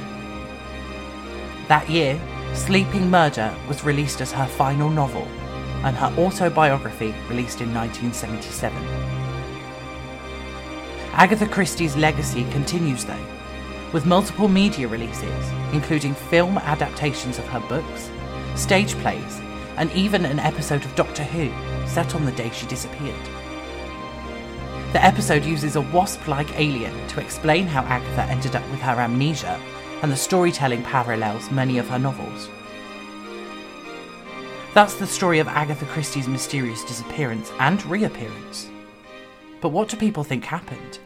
That 1.66 1.90
year, 1.90 2.20
Sleeping 2.54 3.10
Murder 3.10 3.52
was 3.66 3.82
released 3.82 4.20
as 4.20 4.30
her 4.30 4.46
final 4.46 4.90
novel 4.90 5.26
and 5.84 5.94
her 5.96 6.12
autobiography 6.18 7.14
released 7.28 7.60
in 7.60 7.72
1977. 7.72 8.76
Agatha 11.12 11.46
Christie's 11.46 11.96
legacy 11.96 12.44
continues 12.50 13.04
though, 13.04 13.26
with 13.92 14.06
multiple 14.06 14.48
media 14.48 14.88
releases, 14.88 15.50
including 15.72 16.14
film 16.14 16.58
adaptations 16.58 17.38
of 17.38 17.46
her 17.46 17.60
books, 17.68 18.10
stage 18.56 18.94
plays, 18.96 19.40
and 19.76 19.92
even 19.92 20.24
an 20.24 20.40
episode 20.40 20.84
of 20.84 20.94
Doctor 20.96 21.22
Who 21.22 21.52
set 21.86 22.14
on 22.14 22.24
the 22.24 22.32
day 22.32 22.50
she 22.50 22.66
disappeared. 22.66 23.24
The 24.92 25.04
episode 25.04 25.44
uses 25.44 25.76
a 25.76 25.80
wasp 25.80 26.26
like 26.28 26.58
alien 26.58 27.06
to 27.08 27.20
explain 27.20 27.66
how 27.66 27.82
Agatha 27.82 28.22
ended 28.30 28.56
up 28.56 28.68
with 28.70 28.80
her 28.80 29.00
amnesia, 29.00 29.60
and 30.02 30.10
the 30.10 30.16
storytelling 30.16 30.82
parallels 30.82 31.50
many 31.50 31.78
of 31.78 31.88
her 31.88 31.98
novels. 31.98 32.48
That's 34.74 34.94
the 34.94 35.06
story 35.06 35.38
of 35.38 35.46
Agatha 35.46 35.86
Christie's 35.86 36.26
mysterious 36.26 36.82
disappearance 36.82 37.52
and 37.60 37.84
reappearance. 37.86 38.68
But 39.60 39.68
what 39.68 39.88
do 39.88 39.96
people 39.96 40.24
think 40.24 40.44
happened? 40.44 40.98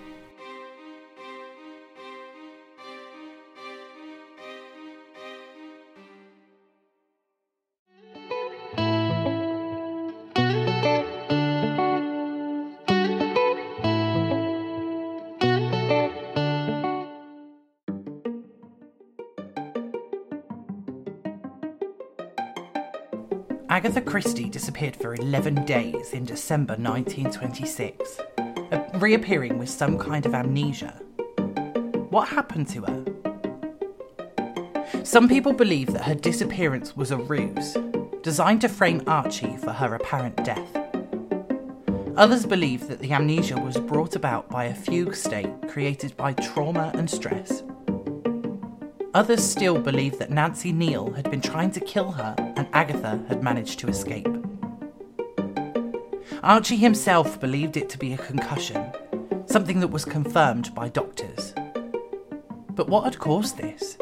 Agatha 23.89 24.03
Christie 24.03 24.51
disappeared 24.51 24.95
for 24.97 25.15
11 25.15 25.65
days 25.65 26.13
in 26.13 26.27
December 26.27 26.75
1926, 26.75 28.21
uh, 28.37 28.89
reappearing 28.97 29.57
with 29.57 29.71
some 29.71 29.97
kind 29.97 30.27
of 30.27 30.35
amnesia. 30.35 30.91
What 32.11 32.29
happened 32.29 32.69
to 32.69 32.83
her? 32.83 33.03
Some 35.05 35.27
people 35.27 35.55
believe 35.55 35.91
that 35.95 36.05
her 36.05 36.15
disappearance 36.15 36.99
was 36.99 37.13
a 37.13 37.17
ruse, 37.17 37.79
designed 38.21 38.61
to 38.61 38.69
frame 38.69 39.03
Archie 39.07 39.57
for 39.57 39.73
her 39.73 39.95
apparent 39.95 40.37
death. 40.45 40.69
Others 42.19 42.45
believe 42.45 42.89
that 42.89 42.99
the 42.99 43.13
amnesia 43.13 43.59
was 43.59 43.79
brought 43.79 44.15
about 44.15 44.51
by 44.51 44.65
a 44.65 44.75
fugue 44.75 45.15
state 45.15 45.67
created 45.67 46.15
by 46.15 46.35
trauma 46.35 46.93
and 46.95 47.09
stress. 47.11 47.63
Others 49.15 49.43
still 49.43 49.79
believe 49.79 50.19
that 50.19 50.31
Nancy 50.31 50.71
Neele 50.71 51.17
had 51.17 51.31
been 51.31 51.41
trying 51.41 51.71
to 51.71 51.81
kill 51.81 52.13
her 52.13 52.35
and 52.39 52.69
Agatha 52.75 53.25
had 53.29 53.43
managed 53.43 53.79
to 53.79 53.89
escape. 53.89 54.29
Archie 56.43 56.77
himself 56.77 57.41
believed 57.41 57.79
it 57.79 57.89
to 57.89 57.99
be 57.99 58.13
a 58.13 58.19
concussion, 58.19 58.93
something 59.47 59.81
that 59.81 59.89
was 59.89 60.05
confirmed 60.05 60.75
by 60.75 60.89
doctors. 60.89 61.55
But 62.71 62.89
what 62.89 63.05
had 63.05 63.19
caused 63.19 63.57
this? 63.57 63.97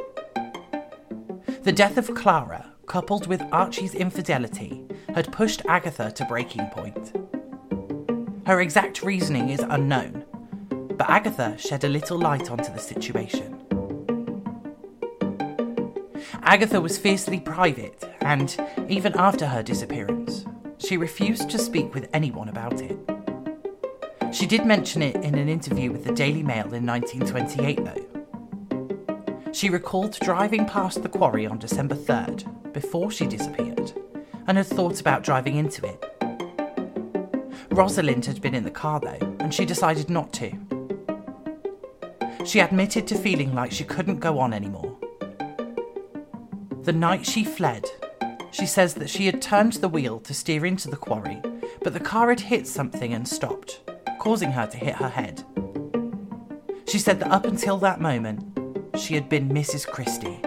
The 1.63 1.73
death 1.73 1.99
of 1.99 2.15
Clara, 2.15 2.73
coupled 2.87 3.29
with 3.29 3.43
Archie's 3.53 3.95
infidelity, 3.95 4.85
had 5.15 5.33
pushed 5.33 5.63
Agatha 5.69 6.11
to 6.11 6.25
breaking 6.25 6.67
point. 6.67 7.17
Her 8.45 8.61
exact 8.61 9.03
reasoning 9.03 9.51
is 9.51 9.61
unknown, 9.61 10.25
but 10.97 11.09
Agatha 11.09 11.57
shed 11.59 11.85
a 11.85 11.89
little 11.89 12.19
light 12.19 12.51
onto 12.51 12.73
the 12.73 12.79
situation. 12.79 13.56
Agatha 16.47 16.81
was 16.81 16.97
fiercely 16.97 17.41
private, 17.41 18.05
and 18.21 18.57
even 18.89 19.13
after 19.19 19.47
her 19.47 19.65
disappearance, 19.65 20.45
she 20.79 20.97
refused 20.97 21.51
to 21.51 21.59
speak 21.59 21.93
with 21.93 22.09
anyone 22.15 22.49
about 22.49 22.81
it. 22.81 22.97
She 24.33 24.47
did 24.47 24.65
mention 24.65 25.03
it 25.03 25.17
in 25.17 25.35
an 25.35 25.49
interview 25.49 25.91
with 25.91 26.05
the 26.05 26.13
Daily 26.13 26.45
Mail 26.45 26.73
in 26.73 26.87
1928, 26.87 27.85
though. 27.85 29.51
She 29.51 29.71
recalled 29.71 30.21
driving 30.21 30.67
past 30.67 31.03
the 31.03 31.09
quarry 31.09 31.47
on 31.47 31.59
December 31.59 31.97
3rd, 31.97 32.73
before 32.73 33.11
she 33.11 33.27
disappeared, 33.27 33.93
and 34.47 34.57
had 34.57 34.69
thought 34.69 35.01
about 35.01 35.25
driving 35.25 35.57
into 35.57 35.85
it. 35.85 36.01
Rosalind 37.71 38.25
had 38.25 38.41
been 38.41 38.55
in 38.55 38.63
the 38.63 38.71
car, 38.71 39.01
though, 39.01 39.37
and 39.41 39.53
she 39.53 39.65
decided 39.65 40.09
not 40.09 40.33
to. 40.35 40.53
She 42.45 42.61
admitted 42.61 43.09
to 43.09 43.17
feeling 43.17 43.53
like 43.53 43.73
she 43.73 43.83
couldn't 43.83 44.21
go 44.21 44.39
on 44.39 44.53
anymore 44.55 44.96
the 46.87 46.93
night 46.93 47.27
she 47.27 47.43
fled, 47.43 47.85
she 48.53 48.65
says 48.65 48.95
that 48.95 49.11
she 49.11 49.27
had 49.27 49.43
turned 49.43 49.73
the 49.73 49.89
wheel 49.89 50.21
to 50.21 50.33
steer 50.33 50.65
into 50.65 50.89
the 50.89 50.97
quarry, 50.97 51.43
but 51.83 51.93
the 51.93 51.99
car 51.99 52.29
had 52.29 52.39
hit 52.39 52.65
something 52.65 53.13
and 53.13 53.27
stopped, 53.27 53.81
causing 54.21 54.53
her 54.53 54.69
to 54.69 54.77
hit 54.77 54.95
her 54.95 55.09
head. 55.09 55.43
She 56.87 57.01
said 57.01 57.19
that 57.19 57.33
up 57.33 57.45
until 57.45 57.77
that 57.79 58.01
moment, 58.01 58.41
she 58.97 59.15
had 59.15 59.29
been 59.29 59.49
Mrs. 59.49 59.85
Christie. 59.85 60.41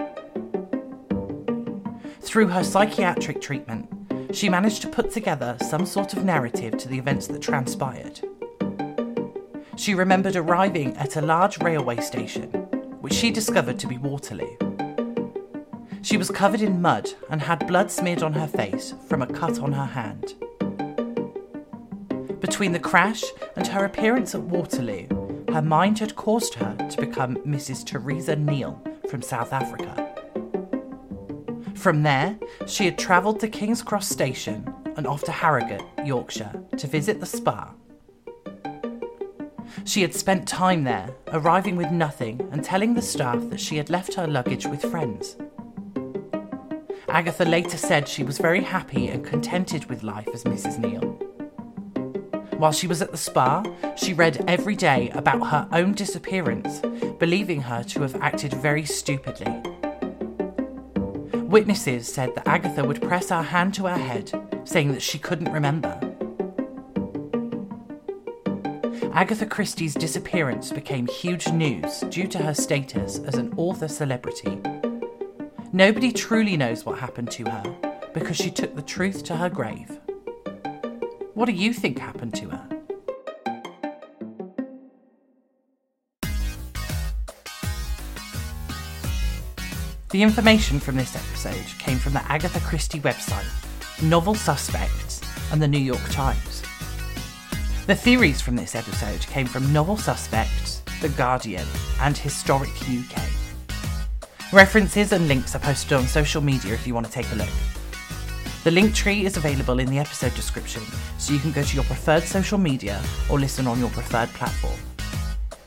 Through 2.22 2.46
her 2.46 2.64
psychiatric 2.64 3.42
treatment, 3.42 3.90
she 4.32 4.48
managed 4.48 4.80
to 4.80 4.88
put 4.88 5.10
together 5.10 5.58
some 5.68 5.84
sort 5.84 6.14
of 6.14 6.24
narrative 6.24 6.78
to 6.78 6.88
the 6.88 6.96
events 6.96 7.26
that 7.26 7.42
transpired. 7.42 8.18
she 9.76 9.92
remembered 9.92 10.36
arriving 10.36 10.96
at 10.96 11.16
a 11.16 11.20
large 11.20 11.58
railway 11.58 12.00
station, 12.00 12.50
which 13.02 13.12
she 13.12 13.30
discovered 13.30 13.78
to 13.78 13.86
be 13.86 13.98
Waterloo. 13.98 14.69
She 16.02 16.16
was 16.16 16.30
covered 16.30 16.62
in 16.62 16.80
mud 16.80 17.10
and 17.28 17.42
had 17.42 17.66
blood 17.66 17.90
smeared 17.90 18.22
on 18.22 18.32
her 18.32 18.46
face 18.46 18.94
from 19.06 19.22
a 19.22 19.26
cut 19.26 19.58
on 19.60 19.72
her 19.72 19.84
hand. 19.84 20.34
Between 22.40 22.72
the 22.72 22.78
crash 22.78 23.22
and 23.54 23.66
her 23.66 23.84
appearance 23.84 24.34
at 24.34 24.40
Waterloo, 24.40 25.06
her 25.52 25.62
mind 25.62 25.98
had 25.98 26.16
caused 26.16 26.54
her 26.54 26.74
to 26.90 27.00
become 27.00 27.36
Mrs. 27.38 27.84
Teresa 27.84 28.34
Neele 28.34 28.80
from 29.10 29.20
South 29.20 29.52
Africa. 29.52 30.06
From 31.74 32.02
there, 32.02 32.38
she 32.66 32.86
had 32.86 32.98
travelled 32.98 33.40
to 33.40 33.48
King's 33.48 33.82
Cross 33.82 34.08
Station 34.08 34.72
and 34.96 35.06
off 35.06 35.24
to 35.24 35.32
Harrogate, 35.32 35.84
Yorkshire, 36.04 36.52
to 36.76 36.86
visit 36.86 37.20
the 37.20 37.26
spa. 37.26 37.72
She 39.84 40.02
had 40.02 40.14
spent 40.14 40.48
time 40.48 40.84
there, 40.84 41.10
arriving 41.28 41.76
with 41.76 41.90
nothing 41.90 42.48
and 42.52 42.64
telling 42.64 42.94
the 42.94 43.02
staff 43.02 43.48
that 43.50 43.60
she 43.60 43.76
had 43.76 43.90
left 43.90 44.14
her 44.14 44.26
luggage 44.26 44.66
with 44.66 44.82
friends. 44.82 45.36
Agatha 47.10 47.44
later 47.44 47.76
said 47.76 48.06
she 48.08 48.22
was 48.22 48.38
very 48.38 48.62
happy 48.62 49.08
and 49.08 49.24
contented 49.24 49.86
with 49.86 50.04
life 50.04 50.28
as 50.32 50.44
Mrs. 50.44 50.78
Neele. 50.78 51.16
While 52.56 52.72
she 52.72 52.86
was 52.86 53.02
at 53.02 53.10
the 53.10 53.16
spa, 53.16 53.64
she 53.96 54.12
read 54.12 54.44
every 54.46 54.76
day 54.76 55.10
about 55.10 55.48
her 55.48 55.68
own 55.72 55.92
disappearance, 55.92 56.80
believing 57.18 57.62
her 57.62 57.82
to 57.82 58.02
have 58.02 58.14
acted 58.22 58.54
very 58.54 58.84
stupidly. 58.84 59.60
Witnesses 61.34 62.06
said 62.06 62.32
that 62.36 62.46
Agatha 62.46 62.84
would 62.84 63.02
press 63.02 63.30
her 63.30 63.42
hand 63.42 63.74
to 63.74 63.86
her 63.86 63.98
head, 63.98 64.30
saying 64.64 64.92
that 64.92 65.02
she 65.02 65.18
couldn't 65.18 65.52
remember. 65.52 65.98
Agatha 69.12 69.46
Christie's 69.46 69.94
disappearance 69.94 70.70
became 70.70 71.08
huge 71.08 71.48
news 71.48 72.00
due 72.10 72.28
to 72.28 72.38
her 72.38 72.54
status 72.54 73.18
as 73.18 73.34
an 73.34 73.52
author 73.56 73.88
celebrity. 73.88 74.60
Nobody 75.72 76.10
truly 76.10 76.56
knows 76.56 76.84
what 76.84 76.98
happened 76.98 77.30
to 77.30 77.44
her 77.44 77.76
because 78.12 78.36
she 78.36 78.50
took 78.50 78.74
the 78.74 78.82
truth 78.82 79.22
to 79.24 79.36
her 79.36 79.48
grave. 79.48 80.00
What 81.34 81.46
do 81.46 81.52
you 81.52 81.72
think 81.72 81.96
happened 81.96 82.34
to 82.34 82.48
her? 82.48 82.66
The 90.10 90.24
information 90.24 90.80
from 90.80 90.96
this 90.96 91.14
episode 91.14 91.78
came 91.78 91.98
from 91.98 92.14
the 92.14 92.24
Agatha 92.24 92.58
Christie 92.58 92.98
website, 92.98 93.46
Novel 94.02 94.34
Suspects, 94.34 95.20
and 95.52 95.62
the 95.62 95.68
New 95.68 95.78
York 95.78 96.04
Times. 96.10 96.62
The 97.86 97.94
theories 97.94 98.40
from 98.40 98.56
this 98.56 98.74
episode 98.74 99.20
came 99.20 99.46
from 99.46 99.72
Novel 99.72 99.96
Suspects, 99.96 100.82
The 101.00 101.10
Guardian, 101.10 101.66
and 102.00 102.18
Historic 102.18 102.70
UK. 102.82 103.39
References 104.52 105.12
and 105.12 105.28
links 105.28 105.54
are 105.54 105.60
posted 105.60 105.92
on 105.92 106.08
social 106.08 106.42
media 106.42 106.74
if 106.74 106.84
you 106.84 106.92
want 106.92 107.06
to 107.06 107.12
take 107.12 107.30
a 107.30 107.36
look. 107.36 107.48
The 108.64 108.72
link 108.72 108.96
tree 108.96 109.24
is 109.24 109.36
available 109.36 109.78
in 109.78 109.88
the 109.88 110.00
episode 110.00 110.34
description, 110.34 110.82
so 111.18 111.32
you 111.32 111.38
can 111.38 111.52
go 111.52 111.62
to 111.62 111.74
your 111.76 111.84
preferred 111.84 112.24
social 112.24 112.58
media 112.58 113.00
or 113.30 113.38
listen 113.38 113.68
on 113.68 113.78
your 113.78 113.90
preferred 113.90 114.28
platform. 114.30 114.76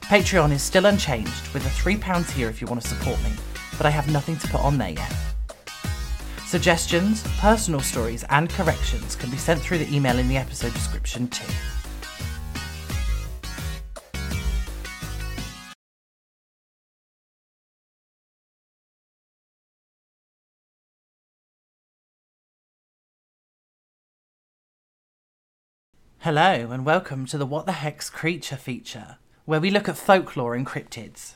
Patreon 0.01 0.51
is 0.51 0.61
still 0.61 0.85
unchanged, 0.87 1.53
with 1.53 1.65
a 1.65 1.69
£3 1.69 2.35
tier 2.35 2.49
if 2.49 2.59
you 2.59 2.67
want 2.67 2.81
to 2.81 2.87
support 2.89 3.23
me, 3.23 3.31
but 3.77 3.85
I 3.85 3.89
have 3.89 4.11
nothing 4.11 4.35
to 4.35 4.47
put 4.49 4.59
on 4.59 4.77
there 4.77 4.89
yet. 4.89 5.15
Suggestions, 6.45 7.23
personal 7.39 7.79
stories, 7.79 8.25
and 8.29 8.49
corrections 8.49 9.15
can 9.15 9.31
be 9.31 9.37
sent 9.37 9.61
through 9.61 9.77
the 9.77 9.95
email 9.95 10.19
in 10.19 10.27
the 10.27 10.35
episode 10.35 10.73
description 10.73 11.29
too. 11.29 11.51
Hello, 26.23 26.71
and 26.71 26.85
welcome 26.85 27.25
to 27.25 27.37
the 27.37 27.45
What 27.45 27.65
the 27.65 27.73
Heck's 27.73 28.09
Creature 28.09 28.55
feature, 28.55 29.17
where 29.43 29.59
we 29.59 29.69
look 29.69 29.89
at 29.89 29.97
folklore 29.97 30.55
and 30.55 30.65
cryptids. 30.65 31.33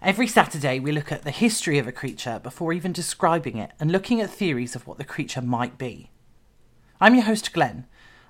Every 0.00 0.26
Saturday, 0.26 0.80
we 0.80 0.90
look 0.90 1.12
at 1.12 1.24
the 1.24 1.30
history 1.30 1.78
of 1.78 1.86
a 1.86 1.92
creature 1.92 2.40
before 2.42 2.72
even 2.72 2.94
describing 2.94 3.58
it 3.58 3.72
and 3.78 3.92
looking 3.92 4.22
at 4.22 4.30
theories 4.30 4.74
of 4.74 4.86
what 4.86 4.96
the 4.96 5.04
creature 5.04 5.42
might 5.42 5.76
be. 5.76 6.08
I'm 6.98 7.14
your 7.14 7.24
host, 7.24 7.52
Glenn, 7.52 7.84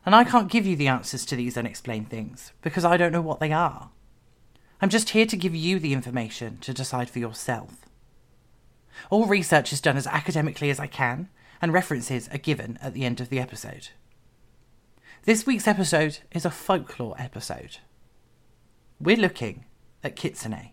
and 0.05 0.13
I 0.13 0.25
can't 0.25 0.51
give 0.51 0.67
you 0.67 0.75
the 0.75 0.89
answers 0.89 1.25
to 1.27 1.37
these 1.37 1.57
unexplained 1.57 2.11
things 2.11 2.51
because 2.63 2.85
I 2.85 2.97
don't 2.97 3.13
know 3.13 3.23
what 3.23 3.39
they 3.39 3.53
are. 3.53 3.91
I'm 4.83 4.89
just 4.89 5.11
here 5.11 5.27
to 5.27 5.37
give 5.37 5.55
you 5.55 5.79
the 5.79 5.93
information 5.93 6.59
to 6.63 6.75
decide 6.75 7.09
for 7.09 7.21
yourself. 7.21 7.87
All 9.09 9.27
research 9.27 9.73
is 9.73 9.81
done 9.81 9.97
as 9.97 10.09
academically 10.09 10.69
as 10.69 10.81
I 10.81 10.89
can, 10.89 11.29
and 11.63 11.73
references 11.73 12.29
are 12.31 12.39
given 12.39 12.77
at 12.83 12.93
the 12.93 13.05
end 13.05 13.21
of 13.21 13.29
the 13.29 13.39
episode. 13.39 13.91
This 15.25 15.45
week's 15.45 15.69
episode 15.69 16.21
is 16.33 16.47
a 16.47 16.51
folklore 16.51 17.15
episode. 17.19 17.77
We're 18.99 19.19
looking 19.19 19.67
at 20.03 20.17
Kitsune. 20.17 20.71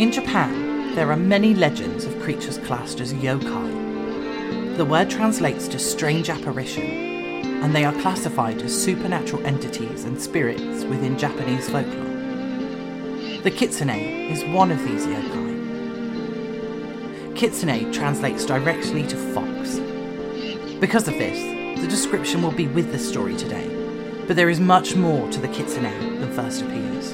In 0.00 0.10
Japan, 0.10 0.94
there 0.94 1.12
are 1.12 1.16
many 1.16 1.54
legends 1.54 2.06
of 2.06 2.18
creatures 2.22 2.56
classed 2.56 3.00
as 3.00 3.12
yokai. 3.12 4.78
The 4.78 4.84
word 4.86 5.10
translates 5.10 5.68
to 5.68 5.78
strange 5.78 6.30
apparition 6.30 7.07
and 7.62 7.74
they 7.74 7.84
are 7.84 7.92
classified 8.00 8.62
as 8.62 8.84
supernatural 8.84 9.44
entities 9.44 10.04
and 10.04 10.20
spirits 10.20 10.84
within 10.84 11.18
Japanese 11.18 11.68
folklore. 11.68 12.04
The 13.42 13.50
kitsune 13.50 14.30
is 14.30 14.44
one 14.44 14.70
of 14.70 14.82
these 14.84 15.06
yokai. 15.06 15.48
Kitsune 17.34 17.92
translates 17.92 18.44
directly 18.44 19.06
to 19.06 19.16
fox. 19.32 19.78
Because 20.80 21.08
of 21.08 21.14
this, 21.14 21.80
the 21.80 21.88
description 21.88 22.42
will 22.42 22.52
be 22.52 22.66
with 22.68 22.92
the 22.92 22.98
story 22.98 23.36
today, 23.36 23.68
but 24.26 24.36
there 24.36 24.50
is 24.50 24.60
much 24.60 24.96
more 24.96 25.28
to 25.30 25.40
the 25.40 25.48
kitsune 25.48 26.20
than 26.20 26.32
first 26.32 26.62
appears. 26.62 27.12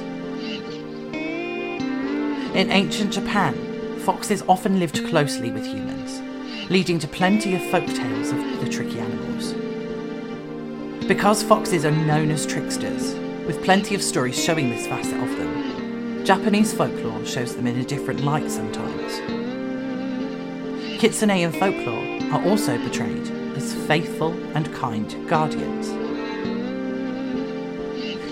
In 2.55 2.71
ancient 2.71 3.13
Japan, 3.13 3.99
foxes 3.99 4.43
often 4.47 4.79
lived 4.79 5.05
closely 5.07 5.51
with 5.51 5.65
humans, 5.65 6.21
leading 6.69 6.99
to 6.99 7.07
plenty 7.07 7.55
of 7.55 7.61
folk 7.71 7.85
tales 7.85 8.31
of 8.31 8.37
the 8.61 8.69
tricky 8.69 8.99
animals. 8.99 9.64
Because 11.07 11.43
foxes 11.43 11.85
are 11.85 11.91
known 11.91 12.31
as 12.31 12.47
tricksters, 12.47 13.13
with 13.45 13.63
plenty 13.63 13.93
of 13.93 14.01
stories 14.01 14.43
showing 14.43 14.71
this 14.71 14.87
facet 14.87 15.13
of 15.21 15.29
them, 15.37 16.25
Japanese 16.25 16.73
folklore 16.73 17.23
shows 17.27 17.55
them 17.55 17.67
in 17.67 17.77
a 17.77 17.85
different 17.85 18.21
light 18.21 18.49
sometimes. 18.49 19.19
Kitsune 20.99 21.29
in 21.29 21.51
folklore 21.51 22.33
are 22.33 22.43
also 22.49 22.79
portrayed 22.79 23.29
as 23.55 23.75
faithful 23.85 24.33
and 24.55 24.73
kind 24.73 25.15
guardians. 25.29 25.89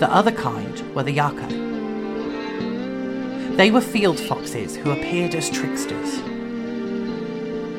The 0.00 0.10
other 0.10 0.32
kind 0.32 0.80
were 0.94 1.02
the 1.02 1.14
Yako. 1.14 1.63
They 3.56 3.70
were 3.70 3.80
field 3.80 4.18
foxes 4.18 4.74
who 4.74 4.90
appeared 4.90 5.36
as 5.36 5.48
tricksters. 5.48 6.20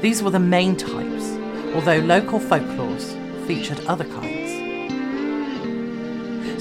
These 0.01 0.23
were 0.23 0.29
the 0.29 0.39
main 0.39 0.77
types, 0.77 1.38
although 1.75 1.97
local 1.97 2.39
folklores 2.39 3.13
featured 3.45 3.81
other 3.85 4.05
kinds. 4.05 4.53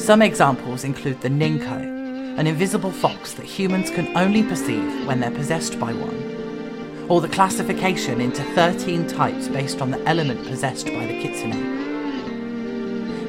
Some 0.02 0.20
examples 0.20 0.82
include 0.82 1.20
the 1.20 1.28
Ninko, 1.28 2.38
an 2.38 2.48
invisible 2.48 2.90
fox 2.90 3.34
that 3.34 3.46
humans 3.46 3.88
can 3.88 4.16
only 4.16 4.42
perceive 4.42 5.06
when 5.06 5.20
they're 5.20 5.30
possessed 5.30 5.78
by 5.78 5.92
one, 5.92 7.06
or 7.08 7.20
the 7.20 7.28
classification 7.28 8.20
into 8.20 8.42
13 8.56 9.06
types 9.06 9.46
based 9.46 9.80
on 9.80 9.92
the 9.92 10.02
element 10.08 10.44
possessed 10.44 10.86
by 10.86 11.06
the 11.06 11.22
kitsune. 11.22 11.84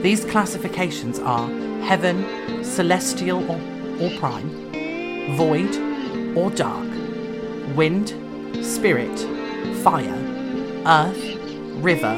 These 0.01 0.25
classifications 0.25 1.19
are 1.19 1.47
heaven, 1.81 2.63
celestial 2.63 3.43
or, 3.51 3.61
or 4.01 4.09
prime, 4.17 4.64
void 5.31 5.75
or 6.37 6.49
dark, 6.51 6.87
wind, 7.75 8.09
spirit, 8.65 9.19
fire, 9.83 10.21
earth, 10.85 11.37
river, 11.83 12.15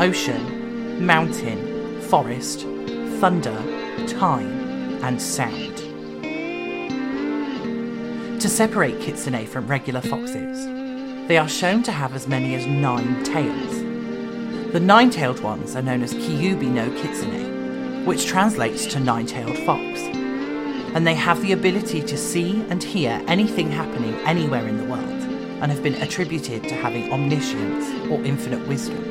ocean, 0.00 1.04
mountain, 1.04 2.00
forest, 2.02 2.62
thunder, 3.20 3.56
time, 4.06 5.02
and 5.04 5.20
sound. 5.20 5.78
To 8.40 8.48
separate 8.48 9.00
kitsune 9.00 9.46
from 9.46 9.66
regular 9.68 10.00
foxes, 10.00 10.66
they 11.28 11.38
are 11.38 11.48
shown 11.48 11.82
to 11.84 11.92
have 11.92 12.14
as 12.14 12.26
many 12.26 12.56
as 12.56 12.66
nine 12.66 13.22
tails. 13.22 14.72
The 14.72 14.80
nine 14.80 15.10
tailed 15.10 15.40
ones 15.40 15.76
are 15.76 15.82
known 15.82 16.02
as 16.02 16.12
Kyubi 16.14 16.68
no 16.68 16.90
Kitsune, 17.00 18.04
which 18.04 18.26
translates 18.26 18.86
to 18.86 18.98
nine 18.98 19.26
tailed 19.26 19.56
fox, 19.58 20.00
and 20.94 21.06
they 21.06 21.14
have 21.14 21.40
the 21.42 21.52
ability 21.52 22.02
to 22.02 22.16
see 22.18 22.62
and 22.68 22.82
hear 22.82 23.22
anything 23.26 23.70
happening 23.70 24.14
anywhere 24.26 24.66
in 24.66 24.76
the 24.76 24.84
world 24.84 25.22
and 25.62 25.70
have 25.70 25.82
been 25.82 25.94
attributed 26.02 26.62
to 26.64 26.74
having 26.74 27.12
omniscience 27.12 28.10
or 28.10 28.22
infinite 28.24 28.66
wisdom. 28.66 29.02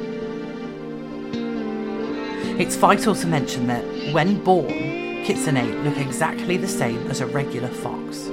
It's 2.60 2.76
vital 2.76 3.16
to 3.16 3.28
mention 3.28 3.68
that 3.68 3.84
when 4.14 4.44
born, 4.44 4.68
kitsune 5.24 5.84
look 5.84 5.98
exactly 5.98 6.58
the 6.58 6.68
same 6.68 7.10
as 7.10 7.22
a 7.22 7.26
regular 7.26 7.70
fox. 7.70 8.26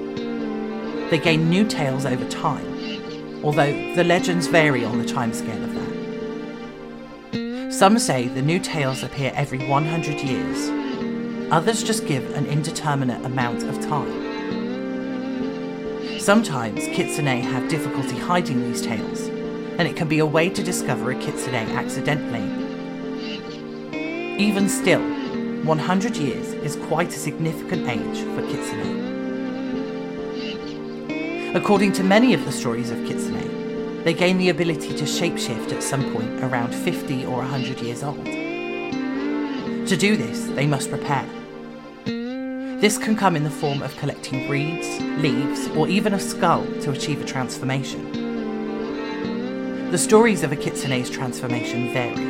They 1.11 1.19
gain 1.19 1.49
new 1.49 1.67
tails 1.67 2.05
over 2.05 2.29
time, 2.29 3.43
although 3.45 3.95
the 3.95 4.05
legends 4.05 4.47
vary 4.47 4.85
on 4.85 4.99
the 4.99 5.05
timescale 5.05 5.65
of 5.65 5.75
that. 5.75 7.73
Some 7.73 7.99
say 7.99 8.29
the 8.29 8.43
new 8.43 8.59
tails 8.59 9.03
appear 9.03 9.33
every 9.35 9.67
100 9.67 10.21
years, 10.21 10.69
others 11.51 11.83
just 11.83 12.07
give 12.07 12.35
an 12.35 12.47
indeterminate 12.47 13.25
amount 13.25 13.63
of 13.63 13.81
time. 13.81 14.29
Sometimes 16.21 16.81
kitsune 16.89 17.41
have 17.41 17.69
difficulty 17.69 18.19
hiding 18.19 18.61
these 18.63 18.83
tails, 18.83 19.23
and 19.79 19.89
it 19.89 19.97
can 19.97 20.09
be 20.09 20.19
a 20.19 20.27
way 20.27 20.51
to 20.51 20.63
discover 20.63 21.11
a 21.11 21.15
kitsune 21.15 21.55
accidentally. 21.55 22.45
Even 24.39 24.69
still, 24.69 25.01
100 25.65 26.17
years 26.17 26.53
is 26.53 26.77
quite 26.87 27.09
a 27.09 27.19
significant 27.19 27.89
age 27.89 28.25
for 28.35 28.43
kitsune. 28.43 29.17
According 31.57 31.93
to 31.93 32.05
many 32.05 32.35
of 32.35 32.45
the 32.45 32.53
stories 32.53 32.91
of 32.91 32.99
kitsune, 33.07 34.05
they 34.05 34.13
gain 34.13 34.37
the 34.37 34.51
ability 34.51 34.95
to 34.95 35.05
shapeshift 35.05 35.73
at 35.73 35.83
some 35.83 36.13
point 36.13 36.41
around 36.45 36.75
50 36.75 37.25
or 37.25 37.39
100 37.39 37.81
years 37.81 38.03
old. 38.03 38.23
To 39.89 39.97
do 39.97 40.17
this, 40.17 40.45
they 40.49 40.67
must 40.67 40.91
prepare. 40.91 41.38
This 42.81 42.97
can 42.97 43.17
come 43.17 43.35
in 43.35 43.43
the 43.43 43.51
form 43.51 43.83
of 43.83 43.97
collecting 43.97 44.49
reeds, 44.49 45.01
leaves, 45.21 45.67
or 45.77 45.89
even 45.89 46.15
a 46.15 46.21
skull 46.21 46.65
to 46.83 46.93
achieve 46.93 47.21
a 47.21 47.25
transformation. 47.25 48.13
The 49.91 49.99
stories 49.99 50.45
of 50.45 50.53
a 50.53 50.57
kitsune's 50.57 51.11
transformation 51.11 51.93
vary. 51.93 52.23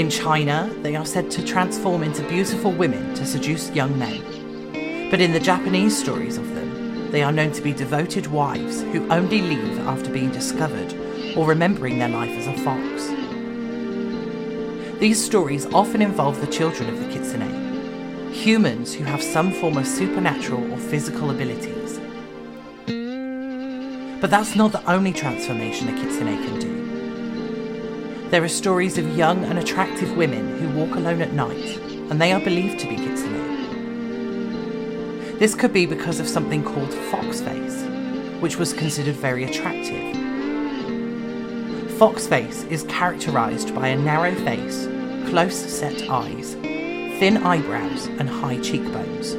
In 0.00 0.08
China, 0.08 0.72
they 0.82 0.94
are 0.94 1.04
said 1.04 1.32
to 1.32 1.44
transform 1.44 2.04
into 2.04 2.22
beautiful 2.28 2.70
women 2.70 3.12
to 3.16 3.26
seduce 3.26 3.72
young 3.72 3.98
men. 3.98 5.10
But 5.10 5.20
in 5.20 5.32
the 5.32 5.40
Japanese 5.40 5.98
stories 5.98 6.38
of 6.38 6.54
them, 6.54 7.10
they 7.10 7.24
are 7.24 7.32
known 7.32 7.50
to 7.54 7.62
be 7.62 7.72
devoted 7.72 8.28
wives 8.28 8.82
who 8.82 9.10
only 9.10 9.42
leave 9.42 9.80
after 9.80 10.12
being 10.12 10.30
discovered 10.30 10.94
or 11.36 11.48
remembering 11.48 11.98
their 11.98 12.08
life 12.08 12.30
as 12.30 12.46
a 12.46 12.54
fox. 12.62 13.08
These 15.00 15.20
stories 15.24 15.66
often 15.74 16.02
involve 16.02 16.40
the 16.40 16.46
children 16.46 16.88
of 16.88 17.00
the 17.00 17.08
kitsune, 17.12 17.65
humans 18.46 18.94
who 18.94 19.02
have 19.02 19.20
some 19.20 19.50
form 19.50 19.76
of 19.76 19.84
supernatural 19.84 20.72
or 20.72 20.78
physical 20.78 21.30
abilities. 21.32 21.98
But 24.20 24.30
that's 24.30 24.54
not 24.54 24.70
the 24.70 24.88
only 24.88 25.12
transformation 25.12 25.88
a 25.88 25.92
kitsune 26.00 26.36
can 26.44 26.60
do. 26.60 28.30
There 28.30 28.44
are 28.44 28.48
stories 28.48 28.98
of 28.98 29.16
young 29.16 29.42
and 29.46 29.58
attractive 29.58 30.16
women 30.16 30.58
who 30.58 30.68
walk 30.78 30.94
alone 30.94 31.22
at 31.22 31.32
night, 31.32 31.76
and 32.08 32.20
they 32.20 32.30
are 32.30 32.38
believed 32.38 32.78
to 32.78 32.88
be 32.88 32.94
kitsune. 32.94 33.34
This 35.40 35.56
could 35.56 35.72
be 35.72 35.84
because 35.84 36.20
of 36.20 36.28
something 36.28 36.62
called 36.62 36.94
fox 37.10 37.40
face, 37.40 37.82
which 38.40 38.58
was 38.58 38.72
considered 38.72 39.16
very 39.16 39.42
attractive. 39.42 40.14
Fox 41.98 42.28
face 42.28 42.62
is 42.70 42.84
characterized 42.84 43.74
by 43.74 43.88
a 43.88 43.98
narrow 43.98 44.36
face, 44.36 44.86
close 45.30 45.56
set 45.56 46.08
eyes, 46.08 46.56
thin 47.18 47.38
eyebrows, 47.38 48.06
and 48.18 48.28
high 48.28 48.60
cheekbones. 48.60 49.34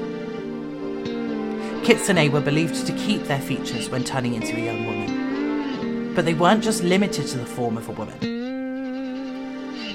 Kitsune 1.86 2.32
were 2.32 2.42
believed 2.42 2.88
to 2.88 2.94
keep 2.94 3.24
their 3.26 3.40
features 3.40 3.90
when 3.90 4.04
turning 4.04 4.34
into 4.34 4.56
a 4.56 4.66
young 4.66 4.84
woman, 4.86 6.14
but 6.16 6.26
they 6.26 6.34
weren't 6.34 6.64
just 6.64 6.84
limited 6.84 7.28
to 7.28 7.38
the 7.38 7.46
form 7.46 7.78
of 7.78 7.88
a 7.88 7.92
woman. 7.92 8.18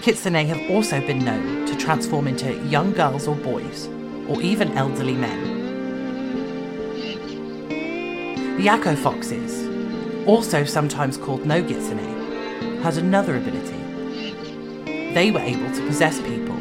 Kitsune 0.01 0.47
have 0.47 0.71
also 0.71 1.01
been 1.01 1.25
known 1.25 1.67
to 1.67 1.77
transform 1.77 2.29
into 2.29 2.55
young 2.69 2.93
girls 2.93 3.27
or 3.27 3.35
boys, 3.35 3.89
or 4.29 4.41
even 4.41 4.71
elderly 4.79 5.15
men. 5.15 5.61
The 8.59 8.65
Yako 8.69 8.97
foxes, 8.97 9.69
also 10.29 10.63
sometimes 10.63 11.17
called 11.17 11.45
no 11.45 11.61
Gitsune, 11.61 12.81
had 12.81 12.97
another 12.97 13.37
ability. 13.37 13.81
They 15.15 15.33
were 15.33 15.41
able 15.41 15.75
to 15.75 15.87
possess 15.87 16.21
people, 16.21 16.57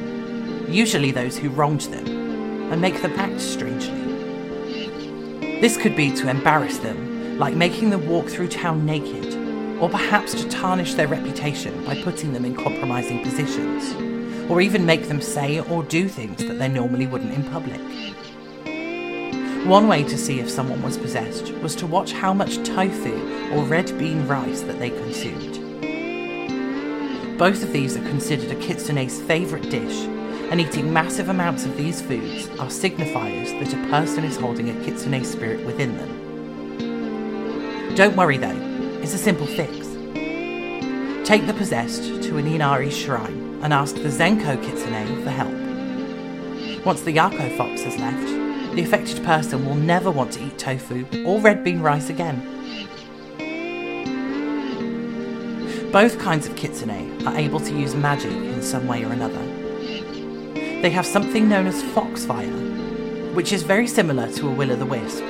usually 0.72 1.12
those 1.12 1.38
who 1.38 1.50
wronged 1.50 1.82
them, 1.82 2.08
and 2.72 2.82
make 2.82 3.02
them 3.02 3.14
act 3.20 3.42
strangely. 3.42 4.00
This 5.60 5.78
could 5.78 5.96
be 5.96 6.12
to 6.16 6.30
embarrass 6.30 6.78
them, 6.80 7.38
like 7.38 7.56
making 7.56 7.90
them 7.90 8.08
walk 8.08 8.28
through 8.28 8.48
town 8.48 8.86
naked, 8.86 9.36
or 9.80 9.90
perhaps 9.90 10.34
to 10.34 10.50
tarnish 10.50 10.94
their 10.94 11.08
reputation 11.08 11.84
by 11.86 12.02
putting 12.02 12.34
them 12.34 12.46
in 12.46 12.56
compromising 12.56 13.24
positions, 13.24 13.94
or 14.50 14.62
even 14.62 14.86
make 14.86 15.08
them 15.08 15.22
say 15.22 15.60
or 15.60 15.84
do 15.84 16.08
things 16.08 16.44
that 16.46 16.60
they 16.60 16.68
normally 16.68 17.08
wouldn't 17.08 17.34
in 17.34 17.44
public. 17.50 17.82
One 19.68 19.88
way 19.88 20.04
to 20.04 20.18
see 20.18 20.40
if 20.40 20.50
someone 20.50 20.82
was 20.82 20.98
possessed 20.98 21.52
was 21.56 21.76
to 21.76 21.86
watch 21.86 22.14
how 22.14 22.34
much 22.34 22.64
tofu 22.64 23.14
or 23.54 23.64
red 23.66 23.96
bean 24.00 24.28
rice 24.28 24.62
that 24.62 24.80
they 24.80 24.90
consumed. 24.90 25.60
Both 27.38 27.62
of 27.64 27.72
these 27.72 27.96
are 27.96 28.02
considered 28.02 28.52
a 28.52 28.56
kitsune's 28.56 29.22
favourite 29.22 29.70
dish, 29.70 30.08
and 30.52 30.60
eating 30.60 30.92
massive 30.92 31.30
amounts 31.30 31.66
of 31.66 31.78
these 31.78 32.02
foods 32.02 32.50
are 32.60 32.68
signifiers 32.68 33.58
that 33.58 33.74
a 33.74 33.90
person 33.90 34.26
is 34.26 34.36
holding 34.36 34.70
a 34.70 34.84
kitsune 34.84 35.24
spirit 35.24 35.66
within 35.66 35.96
them. 35.98 37.96
Don't 37.96 38.18
worry 38.18 38.36
though, 38.38 38.60
it's 39.02 39.14
a 39.14 39.18
simple 39.18 39.48
fix. 39.48 39.88
Take 41.26 41.48
the 41.48 41.54
possessed 41.54 42.04
to 42.24 42.38
an 42.38 42.48
Inari 42.48 42.92
shrine 42.92 43.62
and 43.64 43.72
ask 43.74 43.96
the 43.96 44.10
Zenko 44.10 44.62
kitsune 44.62 45.24
for 45.24 45.30
help. 45.30 46.86
Once 46.86 47.02
the 47.04 47.16
Yako 47.16 47.56
fox 47.56 47.84
has 47.84 47.98
left, 47.98 48.76
the 48.76 48.82
affected 48.84 49.24
person 49.24 49.66
will 49.66 49.76
never 49.76 50.12
want 50.12 50.34
to 50.34 50.44
eat 50.44 50.58
tofu 50.58 51.06
or 51.26 51.40
red 51.40 51.64
bean 51.64 51.80
rice 51.80 52.10
again. 52.10 52.42
Both 55.94 56.20
kinds 56.20 56.46
of 56.46 56.58
kitsune 56.58 57.26
are 57.26 57.38
able 57.38 57.62
to 57.62 57.74
use 57.74 57.96
magic 57.96 58.34
in 58.34 58.62
some 58.62 58.86
way 58.86 59.06
or 59.06 59.14
another. 59.14 59.51
They 60.82 60.90
have 60.90 61.06
something 61.06 61.48
known 61.48 61.68
as 61.68 61.84
foxfire, 61.84 63.34
which 63.36 63.54
is 63.54 63.62
very 63.62 63.86
similar 63.86 64.32
to 64.32 64.48
a 64.48 64.52
will 64.52 64.72
o' 64.72 64.76
the 64.76 64.86
wisp, 64.86 65.24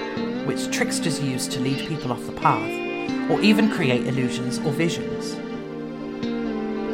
which 0.47 0.71
tricksters 0.73 1.19
use 1.19 1.45
to 1.49 1.59
lead 1.59 1.89
people 1.89 2.13
off 2.13 2.25
the 2.25 2.31
path, 2.31 3.29
or 3.29 3.41
even 3.41 3.69
create 3.69 4.07
illusions 4.07 4.59
or 4.59 4.71
visions. 4.71 5.35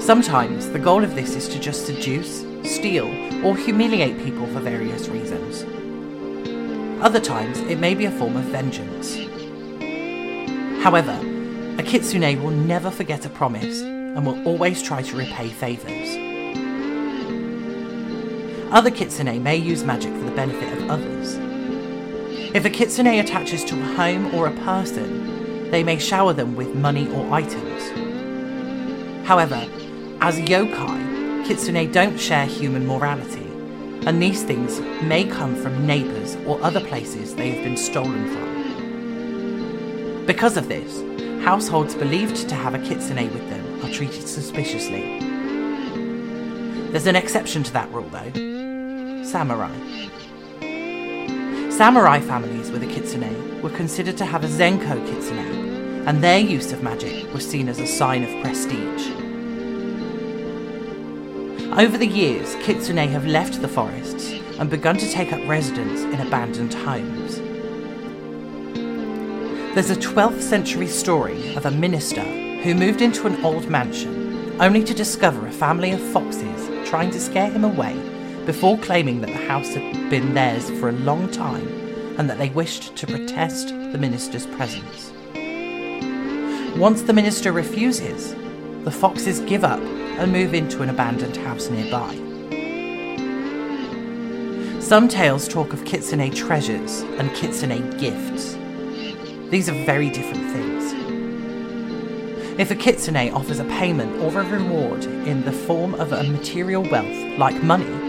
Sometimes 0.03 0.69
the 0.69 0.79
goal 0.79 1.03
of 1.03 1.13
this 1.13 1.35
is 1.35 1.47
to 1.49 1.59
just 1.59 1.85
seduce, 1.85 2.39
steal, 2.63 3.05
or 3.45 3.55
humiliate 3.55 4.17
people 4.23 4.47
for 4.47 4.59
various 4.59 5.07
reasons. 5.07 5.63
Other 7.03 7.19
times, 7.19 7.59
it 7.59 7.79
may 7.79 7.93
be 7.93 8.05
a 8.05 8.11
form 8.11 8.35
of 8.37 8.45
vengeance. 8.45 9.17
However, 10.83 11.13
a 11.77 11.83
kitsune 11.83 12.41
will 12.41 12.49
never 12.49 12.89
forget 12.89 13.23
a 13.23 13.29
promise 13.29 13.81
and 13.81 14.25
will 14.25 14.43
always 14.47 14.81
try 14.81 15.03
to 15.03 15.15
repay 15.15 15.49
favours. 15.49 16.26
Other 18.69 18.91
kitsune 18.91 19.41
may 19.41 19.55
use 19.55 19.85
magic 19.85 20.11
for 20.11 20.25
the 20.25 20.31
benefit 20.31 20.77
of 20.77 20.89
others. 20.89 21.35
If 22.53 22.65
a 22.65 22.69
kitsune 22.69 23.07
attaches 23.07 23.63
to 23.63 23.79
a 23.79 23.85
home 23.95 24.35
or 24.35 24.47
a 24.47 24.55
person, 24.65 25.71
they 25.71 25.85
may 25.85 25.97
shower 25.97 26.33
them 26.33 26.53
with 26.57 26.75
money 26.75 27.07
or 27.13 27.33
items. 27.33 27.83
However, 29.25 29.65
as 30.19 30.37
yokai, 30.39 31.45
kitsune 31.45 31.89
don't 31.93 32.19
share 32.19 32.45
human 32.45 32.85
morality, 32.85 33.47
and 34.05 34.21
these 34.21 34.43
things 34.43 34.81
may 35.01 35.23
come 35.23 35.55
from 35.55 35.87
neighbours 35.87 36.35
or 36.45 36.61
other 36.61 36.81
places 36.81 37.35
they 37.35 37.51
have 37.51 37.63
been 37.63 37.77
stolen 37.77 38.27
from. 38.33 40.25
Because 40.25 40.57
of 40.57 40.67
this, 40.67 41.01
households 41.45 41.95
believed 41.95 42.49
to 42.49 42.55
have 42.55 42.73
a 42.73 42.79
kitsune 42.79 43.31
with 43.33 43.49
them 43.49 43.85
are 43.85 43.93
treated 43.93 44.27
suspiciously. 44.27 45.19
There's 46.91 47.07
an 47.07 47.15
exception 47.15 47.63
to 47.63 47.71
that 47.71 47.89
rule 47.93 48.09
though 48.09 48.56
samurai. 49.27 49.77
Samurai 51.69 52.21
families 52.21 52.71
with 52.71 52.81
a 52.81 52.87
kitsune 52.87 53.61
were 53.61 53.69
considered 53.71 54.15
to 54.17 54.25
have 54.25 54.45
a 54.45 54.47
Zenko 54.47 55.05
kitsune, 55.05 56.07
and 56.07 56.23
their 56.23 56.39
use 56.39 56.71
of 56.71 56.81
magic 56.81 57.33
was 57.33 57.45
seen 57.45 57.67
as 57.67 57.77
a 57.79 57.85
sign 57.85 58.23
of 58.23 58.41
prestige. 58.41 59.11
Over 61.77 61.97
the 61.97 62.07
years, 62.07 62.55
kitsune 62.63 63.09
have 63.09 63.27
left 63.27 63.61
the 63.61 63.67
forests 63.67 64.31
and 64.59 64.69
begun 64.69 64.95
to 64.97 65.11
take 65.11 65.33
up 65.33 65.45
residence 65.45 66.01
in 66.01 66.25
abandoned 66.25 66.73
homes. 66.73 67.35
There's 69.75 69.91
a 69.91 69.97
12th 69.97 70.41
century 70.41 70.87
story 70.87 71.53
of 71.55 71.65
a 71.65 71.71
minister 71.71 72.23
who 72.63 72.73
moved 72.73 73.01
into 73.01 73.27
an 73.27 73.43
old 73.43 73.67
mansion 73.67 74.55
only 74.61 74.85
to 74.85 74.93
discover 74.93 75.45
a 75.45 75.51
family 75.51 75.91
of 75.91 76.01
foxes 76.13 76.89
trying 76.89 77.11
to 77.11 77.19
scare 77.19 77.51
him 77.51 77.65
away 77.65 78.06
before 78.47 78.77
claiming 78.77 79.19
that 79.19 79.27
the 79.27 79.45
house 79.45 79.73
had 79.73 80.09
been 80.09 80.33
theirs 80.33 80.69
for 80.79 80.87
a 80.87 80.93
long 80.93 81.29
time 81.29 81.67
and 82.17 82.29
that 82.29 82.37
they 82.37 82.49
wished 82.49 82.95
to 82.95 83.05
protest 83.05 83.67
the 83.67 83.97
minister's 83.97 84.47
presence. 84.47 85.11
Once 86.77 87.01
the 87.01 87.11
minister 87.13 87.51
refuses, 87.51 88.33
the 88.85 88.91
foxes 88.91 89.41
give 89.41 89.65
up 89.65 89.81
and 89.81 90.31
move 90.31 90.53
into 90.53 90.81
an 90.81 90.89
abandoned 90.89 91.35
house 91.35 91.69
nearby. 91.69 92.15
Some 94.79 95.09
tales 95.09 95.49
talk 95.49 95.73
of 95.73 95.83
kitsune 95.83 96.33
treasures 96.33 97.01
and 97.19 97.29
kitsune 97.35 97.97
gifts. 97.97 98.53
These 99.49 99.67
are 99.67 99.85
very 99.85 100.09
different 100.09 100.49
things. 100.53 100.93
If 102.57 102.71
a 102.71 102.75
kitsune 102.75 103.29
offers 103.33 103.59
a 103.59 103.65
payment 103.65 104.21
or 104.21 104.39
a 104.39 104.49
reward 104.49 105.03
in 105.03 105.43
the 105.43 105.51
form 105.51 105.95
of 105.95 106.13
a 106.13 106.23
material 106.23 106.83
wealth 106.89 107.37
like 107.37 107.61
money, 107.61 108.06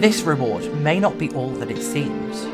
this 0.00 0.22
reward 0.22 0.72
may 0.76 1.00
not 1.00 1.18
be 1.18 1.28
all 1.30 1.50
that 1.50 1.70
it 1.70 1.82
seems. 1.82 2.46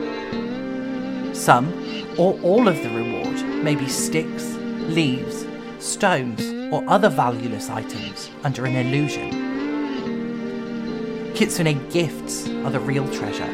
Some 1.38 1.72
or 2.16 2.40
all 2.40 2.68
of 2.68 2.82
the 2.82 2.88
reward 2.88 3.44
may 3.62 3.74
be 3.74 3.86
sticks, 3.86 4.54
leaves, 4.88 5.44
stones, 5.78 6.72
or 6.72 6.82
other 6.88 7.10
valueless 7.10 7.68
items 7.68 8.30
under 8.44 8.64
an 8.64 8.76
illusion. 8.76 9.30
Kitsune 11.34 11.88
gifts 11.90 12.48
are 12.48 12.70
the 12.70 12.80
real 12.80 13.06
treasure. 13.12 13.50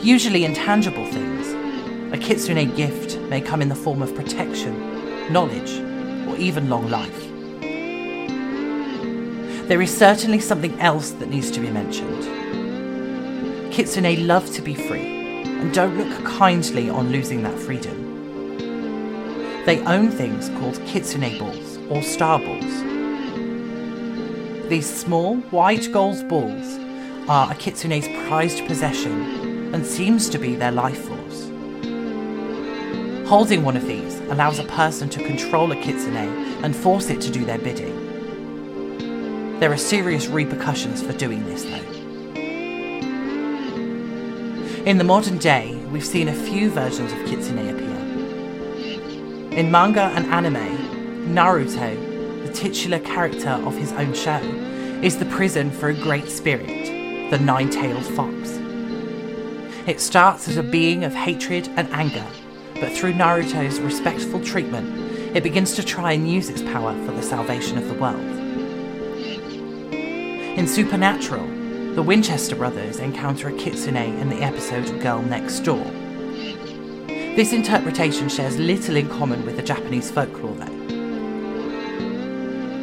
Usually 0.00 0.44
intangible 0.44 1.04
things, 1.12 1.48
a 2.14 2.16
kitsune 2.16 2.74
gift 2.74 3.18
may 3.28 3.42
come 3.42 3.60
in 3.60 3.68
the 3.68 3.74
form 3.74 4.00
of 4.00 4.14
protection, 4.14 5.32
knowledge, 5.32 5.78
or 6.26 6.36
even 6.36 6.70
long 6.70 6.88
life. 6.88 7.37
There 9.68 9.82
is 9.82 9.94
certainly 9.94 10.40
something 10.40 10.80
else 10.80 11.10
that 11.10 11.28
needs 11.28 11.50
to 11.50 11.60
be 11.60 11.68
mentioned. 11.68 12.22
Kitsune 13.70 14.26
love 14.26 14.50
to 14.54 14.62
be 14.62 14.72
free 14.72 15.42
and 15.44 15.74
don't 15.74 15.98
look 15.98 16.24
kindly 16.24 16.88
on 16.88 17.12
losing 17.12 17.42
that 17.42 17.58
freedom. 17.58 18.06
They 19.66 19.80
own 19.84 20.10
things 20.10 20.48
called 20.58 20.76
kitsune 20.86 21.38
balls 21.38 21.76
or 21.90 22.02
star 22.02 22.38
balls. 22.38 22.64
These 24.70 24.88
small, 24.88 25.36
white 25.50 25.92
gold 25.92 26.26
balls 26.30 26.78
are 27.28 27.52
a 27.52 27.54
kitsune's 27.54 28.08
prized 28.26 28.66
possession 28.66 29.74
and 29.74 29.84
seems 29.84 30.30
to 30.30 30.38
be 30.38 30.54
their 30.54 30.72
life 30.72 31.06
force. 31.06 31.50
Holding 33.28 33.64
one 33.64 33.76
of 33.76 33.86
these 33.86 34.18
allows 34.30 34.60
a 34.60 34.64
person 34.64 35.10
to 35.10 35.22
control 35.26 35.70
a 35.72 35.76
kitsune 35.76 36.64
and 36.64 36.74
force 36.74 37.10
it 37.10 37.20
to 37.20 37.30
do 37.30 37.44
their 37.44 37.58
bidding. 37.58 38.07
There 39.58 39.72
are 39.72 39.76
serious 39.76 40.28
repercussions 40.28 41.02
for 41.02 41.12
doing 41.12 41.44
this, 41.44 41.64
though. 41.64 41.84
In 44.84 44.98
the 44.98 45.04
modern 45.04 45.38
day, 45.38 45.74
we've 45.90 46.06
seen 46.06 46.28
a 46.28 46.32
few 46.32 46.70
versions 46.70 47.10
of 47.10 47.18
kitsune 47.26 47.68
appear. 47.68 47.88
In 49.58 49.68
manga 49.72 50.12
and 50.14 50.26
anime, 50.26 51.34
Naruto, 51.34 52.46
the 52.46 52.52
titular 52.52 53.00
character 53.00 53.50
of 53.50 53.76
his 53.76 53.90
own 53.94 54.14
show, 54.14 54.38
is 55.02 55.18
the 55.18 55.26
prison 55.26 55.72
for 55.72 55.88
a 55.88 55.94
great 55.94 56.28
spirit, 56.28 57.30
the 57.32 57.38
nine 57.40 57.68
tailed 57.68 58.06
fox. 58.14 58.60
It 59.88 60.00
starts 60.00 60.46
as 60.46 60.56
a 60.56 60.62
being 60.62 61.02
of 61.02 61.12
hatred 61.14 61.66
and 61.74 61.88
anger, 61.90 62.24
but 62.74 62.92
through 62.92 63.14
Naruto's 63.14 63.80
respectful 63.80 64.40
treatment, 64.40 65.36
it 65.36 65.42
begins 65.42 65.74
to 65.74 65.82
try 65.82 66.12
and 66.12 66.30
use 66.30 66.48
its 66.48 66.62
power 66.62 66.94
for 67.04 67.10
the 67.10 67.24
salvation 67.24 67.76
of 67.76 67.88
the 67.88 67.94
world. 67.94 68.37
In 70.58 70.66
Supernatural, 70.66 71.46
the 71.94 72.02
Winchester 72.02 72.56
brothers 72.56 72.98
encounter 72.98 73.46
a 73.46 73.52
kitsune 73.52 73.96
in 73.96 74.28
the 74.28 74.42
episode 74.42 75.00
Girl 75.00 75.22
Next 75.22 75.60
Door. 75.60 75.84
This 77.06 77.52
interpretation 77.52 78.28
shares 78.28 78.58
little 78.58 78.96
in 78.96 79.08
common 79.08 79.46
with 79.46 79.54
the 79.54 79.62
Japanese 79.62 80.10
folklore, 80.10 80.56
though. 80.56 80.66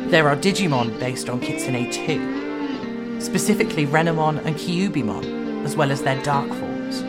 There 0.09 0.29
are 0.29 0.37
Digimon 0.37 0.97
based 1.01 1.27
on 1.27 1.41
Kitsune 1.41 1.91
too, 1.91 3.19
specifically 3.19 3.85
Renamon 3.85 4.37
and 4.45 4.55
Kyubimon, 4.55 5.65
as 5.65 5.75
well 5.75 5.91
as 5.91 6.01
their 6.01 6.23
dark 6.23 6.47
forms. 6.47 7.01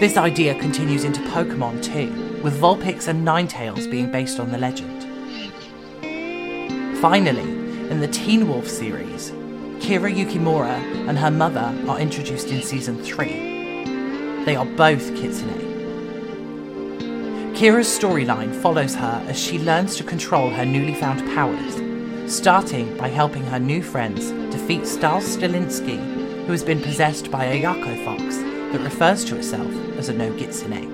This 0.00 0.16
idea 0.16 0.58
continues 0.58 1.04
into 1.04 1.20
Pokemon 1.24 1.82
too, 1.82 2.40
with 2.42 2.58
Vulpix 2.58 3.08
and 3.08 3.28
Ninetales 3.28 3.90
being 3.90 4.10
based 4.10 4.40
on 4.40 4.50
the 4.50 4.56
legend. 4.56 5.02
Finally, 7.02 7.61
in 7.92 8.00
the 8.00 8.08
Teen 8.08 8.48
Wolf 8.48 8.66
series, 8.66 9.32
Kira 9.82 10.10
Yukimura 10.10 10.80
and 11.06 11.18
her 11.18 11.30
mother 11.30 11.78
are 11.86 12.00
introduced 12.00 12.48
in 12.48 12.62
season 12.62 12.96
3. 13.02 14.44
They 14.46 14.56
are 14.56 14.64
both 14.64 15.14
Kitsune. 15.14 15.60
Kira's 17.54 17.86
storyline 17.86 18.58
follows 18.62 18.94
her 18.94 19.22
as 19.28 19.38
she 19.38 19.58
learns 19.58 19.96
to 19.96 20.04
control 20.04 20.48
her 20.48 20.64
newly 20.64 20.94
found 20.94 21.20
powers, 21.34 22.34
starting 22.34 22.96
by 22.96 23.08
helping 23.08 23.42
her 23.42 23.58
new 23.58 23.82
friends 23.82 24.30
defeat 24.50 24.86
Stiles 24.86 25.36
Stilinski, 25.36 26.46
who 26.46 26.52
has 26.52 26.64
been 26.64 26.80
possessed 26.80 27.30
by 27.30 27.44
a 27.44 27.62
Yako 27.62 28.02
fox 28.06 28.38
that 28.38 28.80
refers 28.80 29.22
to 29.26 29.36
itself 29.36 29.70
as 29.98 30.08
a 30.08 30.14
no 30.14 30.32
Kitsune. 30.38 30.88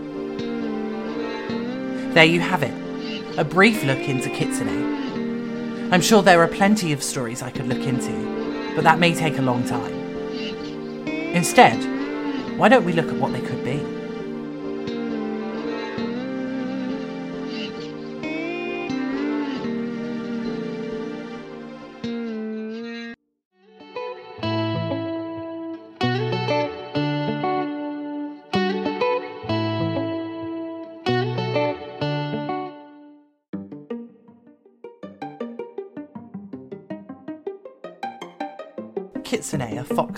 There 2.13 2.25
you 2.25 2.41
have 2.41 2.65
it, 2.65 3.39
a 3.39 3.45
brief 3.45 3.85
look 3.85 4.01
into 4.01 4.31
Kitsune. 4.31 5.08
I'm 5.91 6.03
sure 6.03 6.23
there 6.23 6.43
are 6.43 6.49
plenty 6.49 6.93
of 6.93 7.03
stories 7.03 7.41
I 7.41 7.51
could 7.51 7.67
look 7.67 7.81
into, 7.81 8.75
but 8.75 8.85
that 8.85 8.99
may 8.99 9.15
take 9.15 9.39
a 9.39 9.43
long 9.43 9.67
time. 9.67 9.95
Instead, 11.09 11.79
why 12.59 12.69
don't 12.69 12.85
we 12.85 12.93
look 12.93 13.07
at 13.07 13.17
what 13.17 13.33
they 13.33 13.41
could 13.41 13.65
be? 13.65 13.98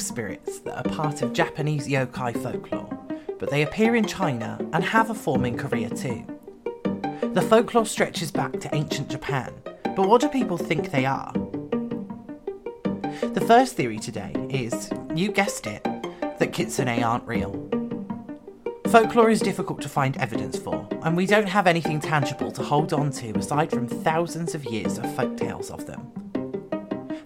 Spirits 0.00 0.60
that 0.60 0.76
are 0.76 0.94
part 0.94 1.22
of 1.22 1.32
Japanese 1.32 1.86
yokai 1.86 2.36
folklore, 2.42 2.88
but 3.38 3.50
they 3.50 3.62
appear 3.62 3.94
in 3.94 4.04
China 4.04 4.58
and 4.72 4.82
have 4.82 5.10
a 5.10 5.14
form 5.14 5.44
in 5.44 5.56
Korea 5.56 5.90
too. 5.90 6.24
The 7.34 7.42
folklore 7.42 7.86
stretches 7.86 8.30
back 8.32 8.58
to 8.60 8.74
ancient 8.74 9.08
Japan, 9.08 9.52
but 9.94 10.08
what 10.08 10.20
do 10.20 10.28
people 10.28 10.56
think 10.56 10.90
they 10.90 11.06
are? 11.06 11.32
The 13.22 13.44
first 13.46 13.76
theory 13.76 13.98
today 13.98 14.34
is, 14.48 14.90
you 15.14 15.30
guessed 15.30 15.66
it, 15.66 15.84
that 16.38 16.52
kitsune 16.52 17.02
aren't 17.02 17.26
real. 17.28 17.52
Folklore 18.88 19.30
is 19.30 19.40
difficult 19.40 19.80
to 19.82 19.88
find 19.88 20.16
evidence 20.16 20.58
for, 20.58 20.88
and 21.02 21.16
we 21.16 21.26
don't 21.26 21.48
have 21.48 21.68
anything 21.68 22.00
tangible 22.00 22.50
to 22.50 22.62
hold 22.62 22.92
on 22.92 23.12
to 23.12 23.30
aside 23.38 23.70
from 23.70 23.86
thousands 23.86 24.54
of 24.54 24.64
years 24.64 24.98
of 24.98 25.14
folk 25.14 25.36
tales 25.36 25.70
of 25.70 25.86
them. 25.86 26.10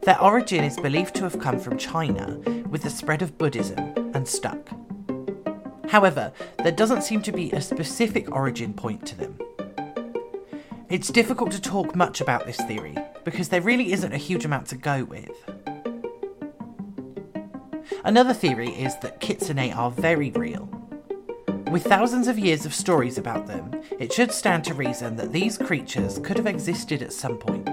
Their 0.04 0.20
origin 0.20 0.64
is 0.64 0.76
believed 0.76 1.14
to 1.14 1.22
have 1.22 1.40
come 1.40 1.58
from 1.58 1.78
China 1.78 2.38
with 2.68 2.82
the 2.82 2.90
spread 2.90 3.22
of 3.22 3.38
Buddhism 3.38 3.78
and 4.14 4.28
stuck. 4.28 4.68
However, 5.88 6.30
there 6.62 6.72
doesn't 6.72 7.02
seem 7.02 7.22
to 7.22 7.32
be 7.32 7.50
a 7.52 7.60
specific 7.62 8.30
origin 8.30 8.74
point 8.74 9.06
to 9.06 9.16
them. 9.16 9.38
It's 10.90 11.08
difficult 11.08 11.52
to 11.52 11.60
talk 11.60 11.96
much 11.96 12.20
about 12.20 12.44
this 12.44 12.58
theory 12.58 12.94
because 13.24 13.48
there 13.48 13.62
really 13.62 13.94
isn't 13.94 14.12
a 14.12 14.18
huge 14.18 14.44
amount 14.44 14.66
to 14.66 14.76
go 14.76 15.04
with. 15.04 15.30
Another 18.04 18.34
theory 18.34 18.68
is 18.68 18.98
that 18.98 19.20
kitsune 19.20 19.72
are 19.74 19.90
very 19.90 20.30
real. 20.32 20.68
With 21.70 21.84
thousands 21.84 22.28
of 22.28 22.38
years 22.38 22.66
of 22.66 22.74
stories 22.74 23.16
about 23.16 23.46
them, 23.46 23.70
it 23.98 24.12
should 24.12 24.32
stand 24.32 24.64
to 24.64 24.74
reason 24.74 25.16
that 25.16 25.32
these 25.32 25.56
creatures 25.56 26.18
could 26.18 26.36
have 26.36 26.46
existed 26.46 27.00
at 27.00 27.14
some 27.14 27.38
point. 27.38 27.63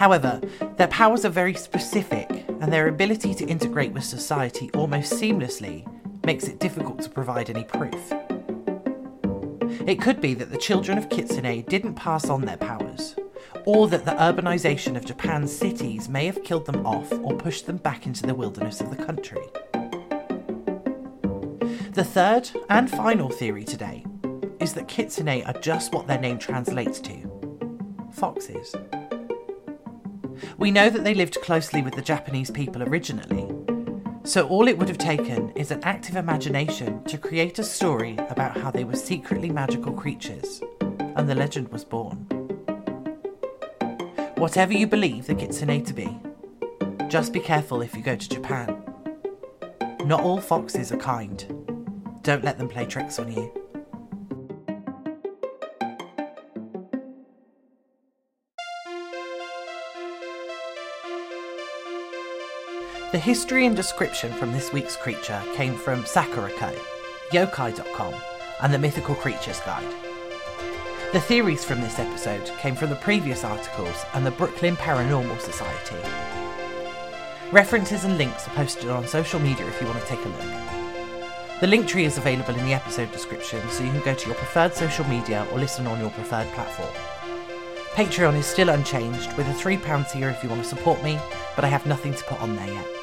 However, 0.00 0.40
their 0.78 0.88
powers 0.88 1.26
are 1.26 1.28
very 1.28 1.52
specific, 1.52 2.26
and 2.48 2.72
their 2.72 2.88
ability 2.88 3.34
to 3.34 3.44
integrate 3.44 3.92
with 3.92 4.02
society 4.02 4.70
almost 4.72 5.12
seamlessly 5.12 5.86
makes 6.24 6.48
it 6.48 6.58
difficult 6.58 7.02
to 7.02 7.10
provide 7.10 7.50
any 7.50 7.64
proof. 7.64 8.10
It 9.86 10.00
could 10.00 10.22
be 10.22 10.32
that 10.32 10.50
the 10.50 10.56
children 10.56 10.96
of 10.96 11.10
Kitsune 11.10 11.66
didn't 11.68 11.96
pass 11.96 12.30
on 12.30 12.40
their 12.40 12.56
powers, 12.56 13.14
or 13.66 13.88
that 13.88 14.06
the 14.06 14.12
urbanisation 14.12 14.96
of 14.96 15.04
Japan's 15.04 15.54
cities 15.54 16.08
may 16.08 16.24
have 16.24 16.44
killed 16.44 16.64
them 16.64 16.86
off 16.86 17.12
or 17.12 17.36
pushed 17.36 17.66
them 17.66 17.76
back 17.76 18.06
into 18.06 18.22
the 18.22 18.34
wilderness 18.34 18.80
of 18.80 18.88
the 18.88 19.04
country. 19.04 19.44
The 21.92 22.04
third 22.04 22.48
and 22.70 22.90
final 22.90 23.28
theory 23.28 23.64
today 23.64 24.06
is 24.60 24.72
that 24.72 24.88
Kitsune 24.88 25.44
are 25.46 25.60
just 25.60 25.92
what 25.92 26.06
their 26.06 26.18
name 26.18 26.38
translates 26.38 27.00
to 27.00 27.60
foxes. 28.14 28.74
We 30.58 30.70
know 30.70 30.90
that 30.90 31.04
they 31.04 31.14
lived 31.14 31.40
closely 31.42 31.82
with 31.82 31.94
the 31.94 32.02
Japanese 32.02 32.50
people 32.50 32.82
originally, 32.82 33.48
so 34.24 34.46
all 34.48 34.68
it 34.68 34.78
would 34.78 34.88
have 34.88 34.98
taken 34.98 35.50
is 35.56 35.70
an 35.70 35.82
active 35.82 36.16
imagination 36.16 37.02
to 37.04 37.18
create 37.18 37.58
a 37.58 37.64
story 37.64 38.16
about 38.28 38.56
how 38.56 38.70
they 38.70 38.84
were 38.84 38.94
secretly 38.94 39.50
magical 39.50 39.92
creatures, 39.92 40.62
and 41.16 41.28
the 41.28 41.34
legend 41.34 41.68
was 41.68 41.84
born. 41.84 42.16
Whatever 44.36 44.72
you 44.72 44.86
believe 44.86 45.26
the 45.26 45.34
kitsune 45.34 45.84
to 45.84 45.92
be, 45.94 46.18
just 47.08 47.32
be 47.32 47.40
careful 47.40 47.82
if 47.82 47.94
you 47.94 48.02
go 48.02 48.16
to 48.16 48.28
Japan. 48.28 48.82
Not 50.04 50.22
all 50.22 50.40
foxes 50.40 50.92
are 50.92 50.96
kind. 50.96 51.44
Don't 52.22 52.44
let 52.44 52.58
them 52.58 52.68
play 52.68 52.86
tricks 52.86 53.18
on 53.18 53.32
you. 53.32 53.59
The 63.12 63.18
history 63.18 63.66
and 63.66 63.74
description 63.74 64.32
from 64.32 64.52
this 64.52 64.72
week's 64.72 64.94
creature 64.94 65.42
came 65.56 65.74
from 65.74 66.04
Sakuraco, 66.04 66.72
yokai.com, 67.32 68.14
and 68.62 68.72
the 68.72 68.78
Mythical 68.78 69.16
Creatures 69.16 69.58
Guide. 69.66 69.92
The 71.12 71.18
theories 71.18 71.64
from 71.64 71.80
this 71.80 71.98
episode 71.98 72.46
came 72.58 72.76
from 72.76 72.88
the 72.88 72.94
previous 72.94 73.42
articles 73.42 74.04
and 74.14 74.24
the 74.24 74.30
Brooklyn 74.30 74.76
Paranormal 74.76 75.40
Society. 75.40 75.96
References 77.50 78.04
and 78.04 78.16
links 78.16 78.46
are 78.46 78.54
posted 78.54 78.88
on 78.88 79.08
social 79.08 79.40
media 79.40 79.66
if 79.66 79.80
you 79.80 79.88
want 79.88 79.98
to 79.98 80.06
take 80.06 80.24
a 80.24 80.28
look. 80.28 81.60
The 81.60 81.66
link 81.66 81.88
tree 81.88 82.04
is 82.04 82.16
available 82.16 82.54
in 82.54 82.64
the 82.64 82.74
episode 82.74 83.10
description, 83.10 83.68
so 83.70 83.82
you 83.82 83.90
can 83.90 84.04
go 84.04 84.14
to 84.14 84.26
your 84.28 84.36
preferred 84.36 84.74
social 84.74 85.04
media 85.08 85.48
or 85.50 85.58
listen 85.58 85.88
on 85.88 85.98
your 85.98 86.10
preferred 86.10 86.46
platform. 86.52 86.94
Patreon 87.94 88.36
is 88.36 88.46
still 88.46 88.68
unchanged, 88.68 89.36
with 89.36 89.48
a 89.48 89.52
£3 89.52 90.12
tier 90.12 90.28
if 90.28 90.44
you 90.44 90.48
want 90.48 90.62
to 90.62 90.68
support 90.68 91.02
me, 91.02 91.18
but 91.56 91.64
I 91.64 91.68
have 91.68 91.86
nothing 91.86 92.14
to 92.14 92.22
put 92.22 92.40
on 92.40 92.54
there 92.54 92.72
yet. 92.72 92.99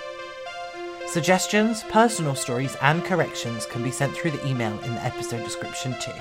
Suggestions, 1.08 1.84
personal 1.84 2.36
stories, 2.36 2.76
and 2.82 3.04
corrections 3.06 3.65
can 3.65 3.82
be 3.82 3.91
sent 3.91 4.13
through 4.13 4.32
the 4.32 4.46
email 4.46 4.78
in 4.84 4.93
the 4.93 5.06
episode 5.06 5.41
description 5.43 5.96
too. 6.02 6.12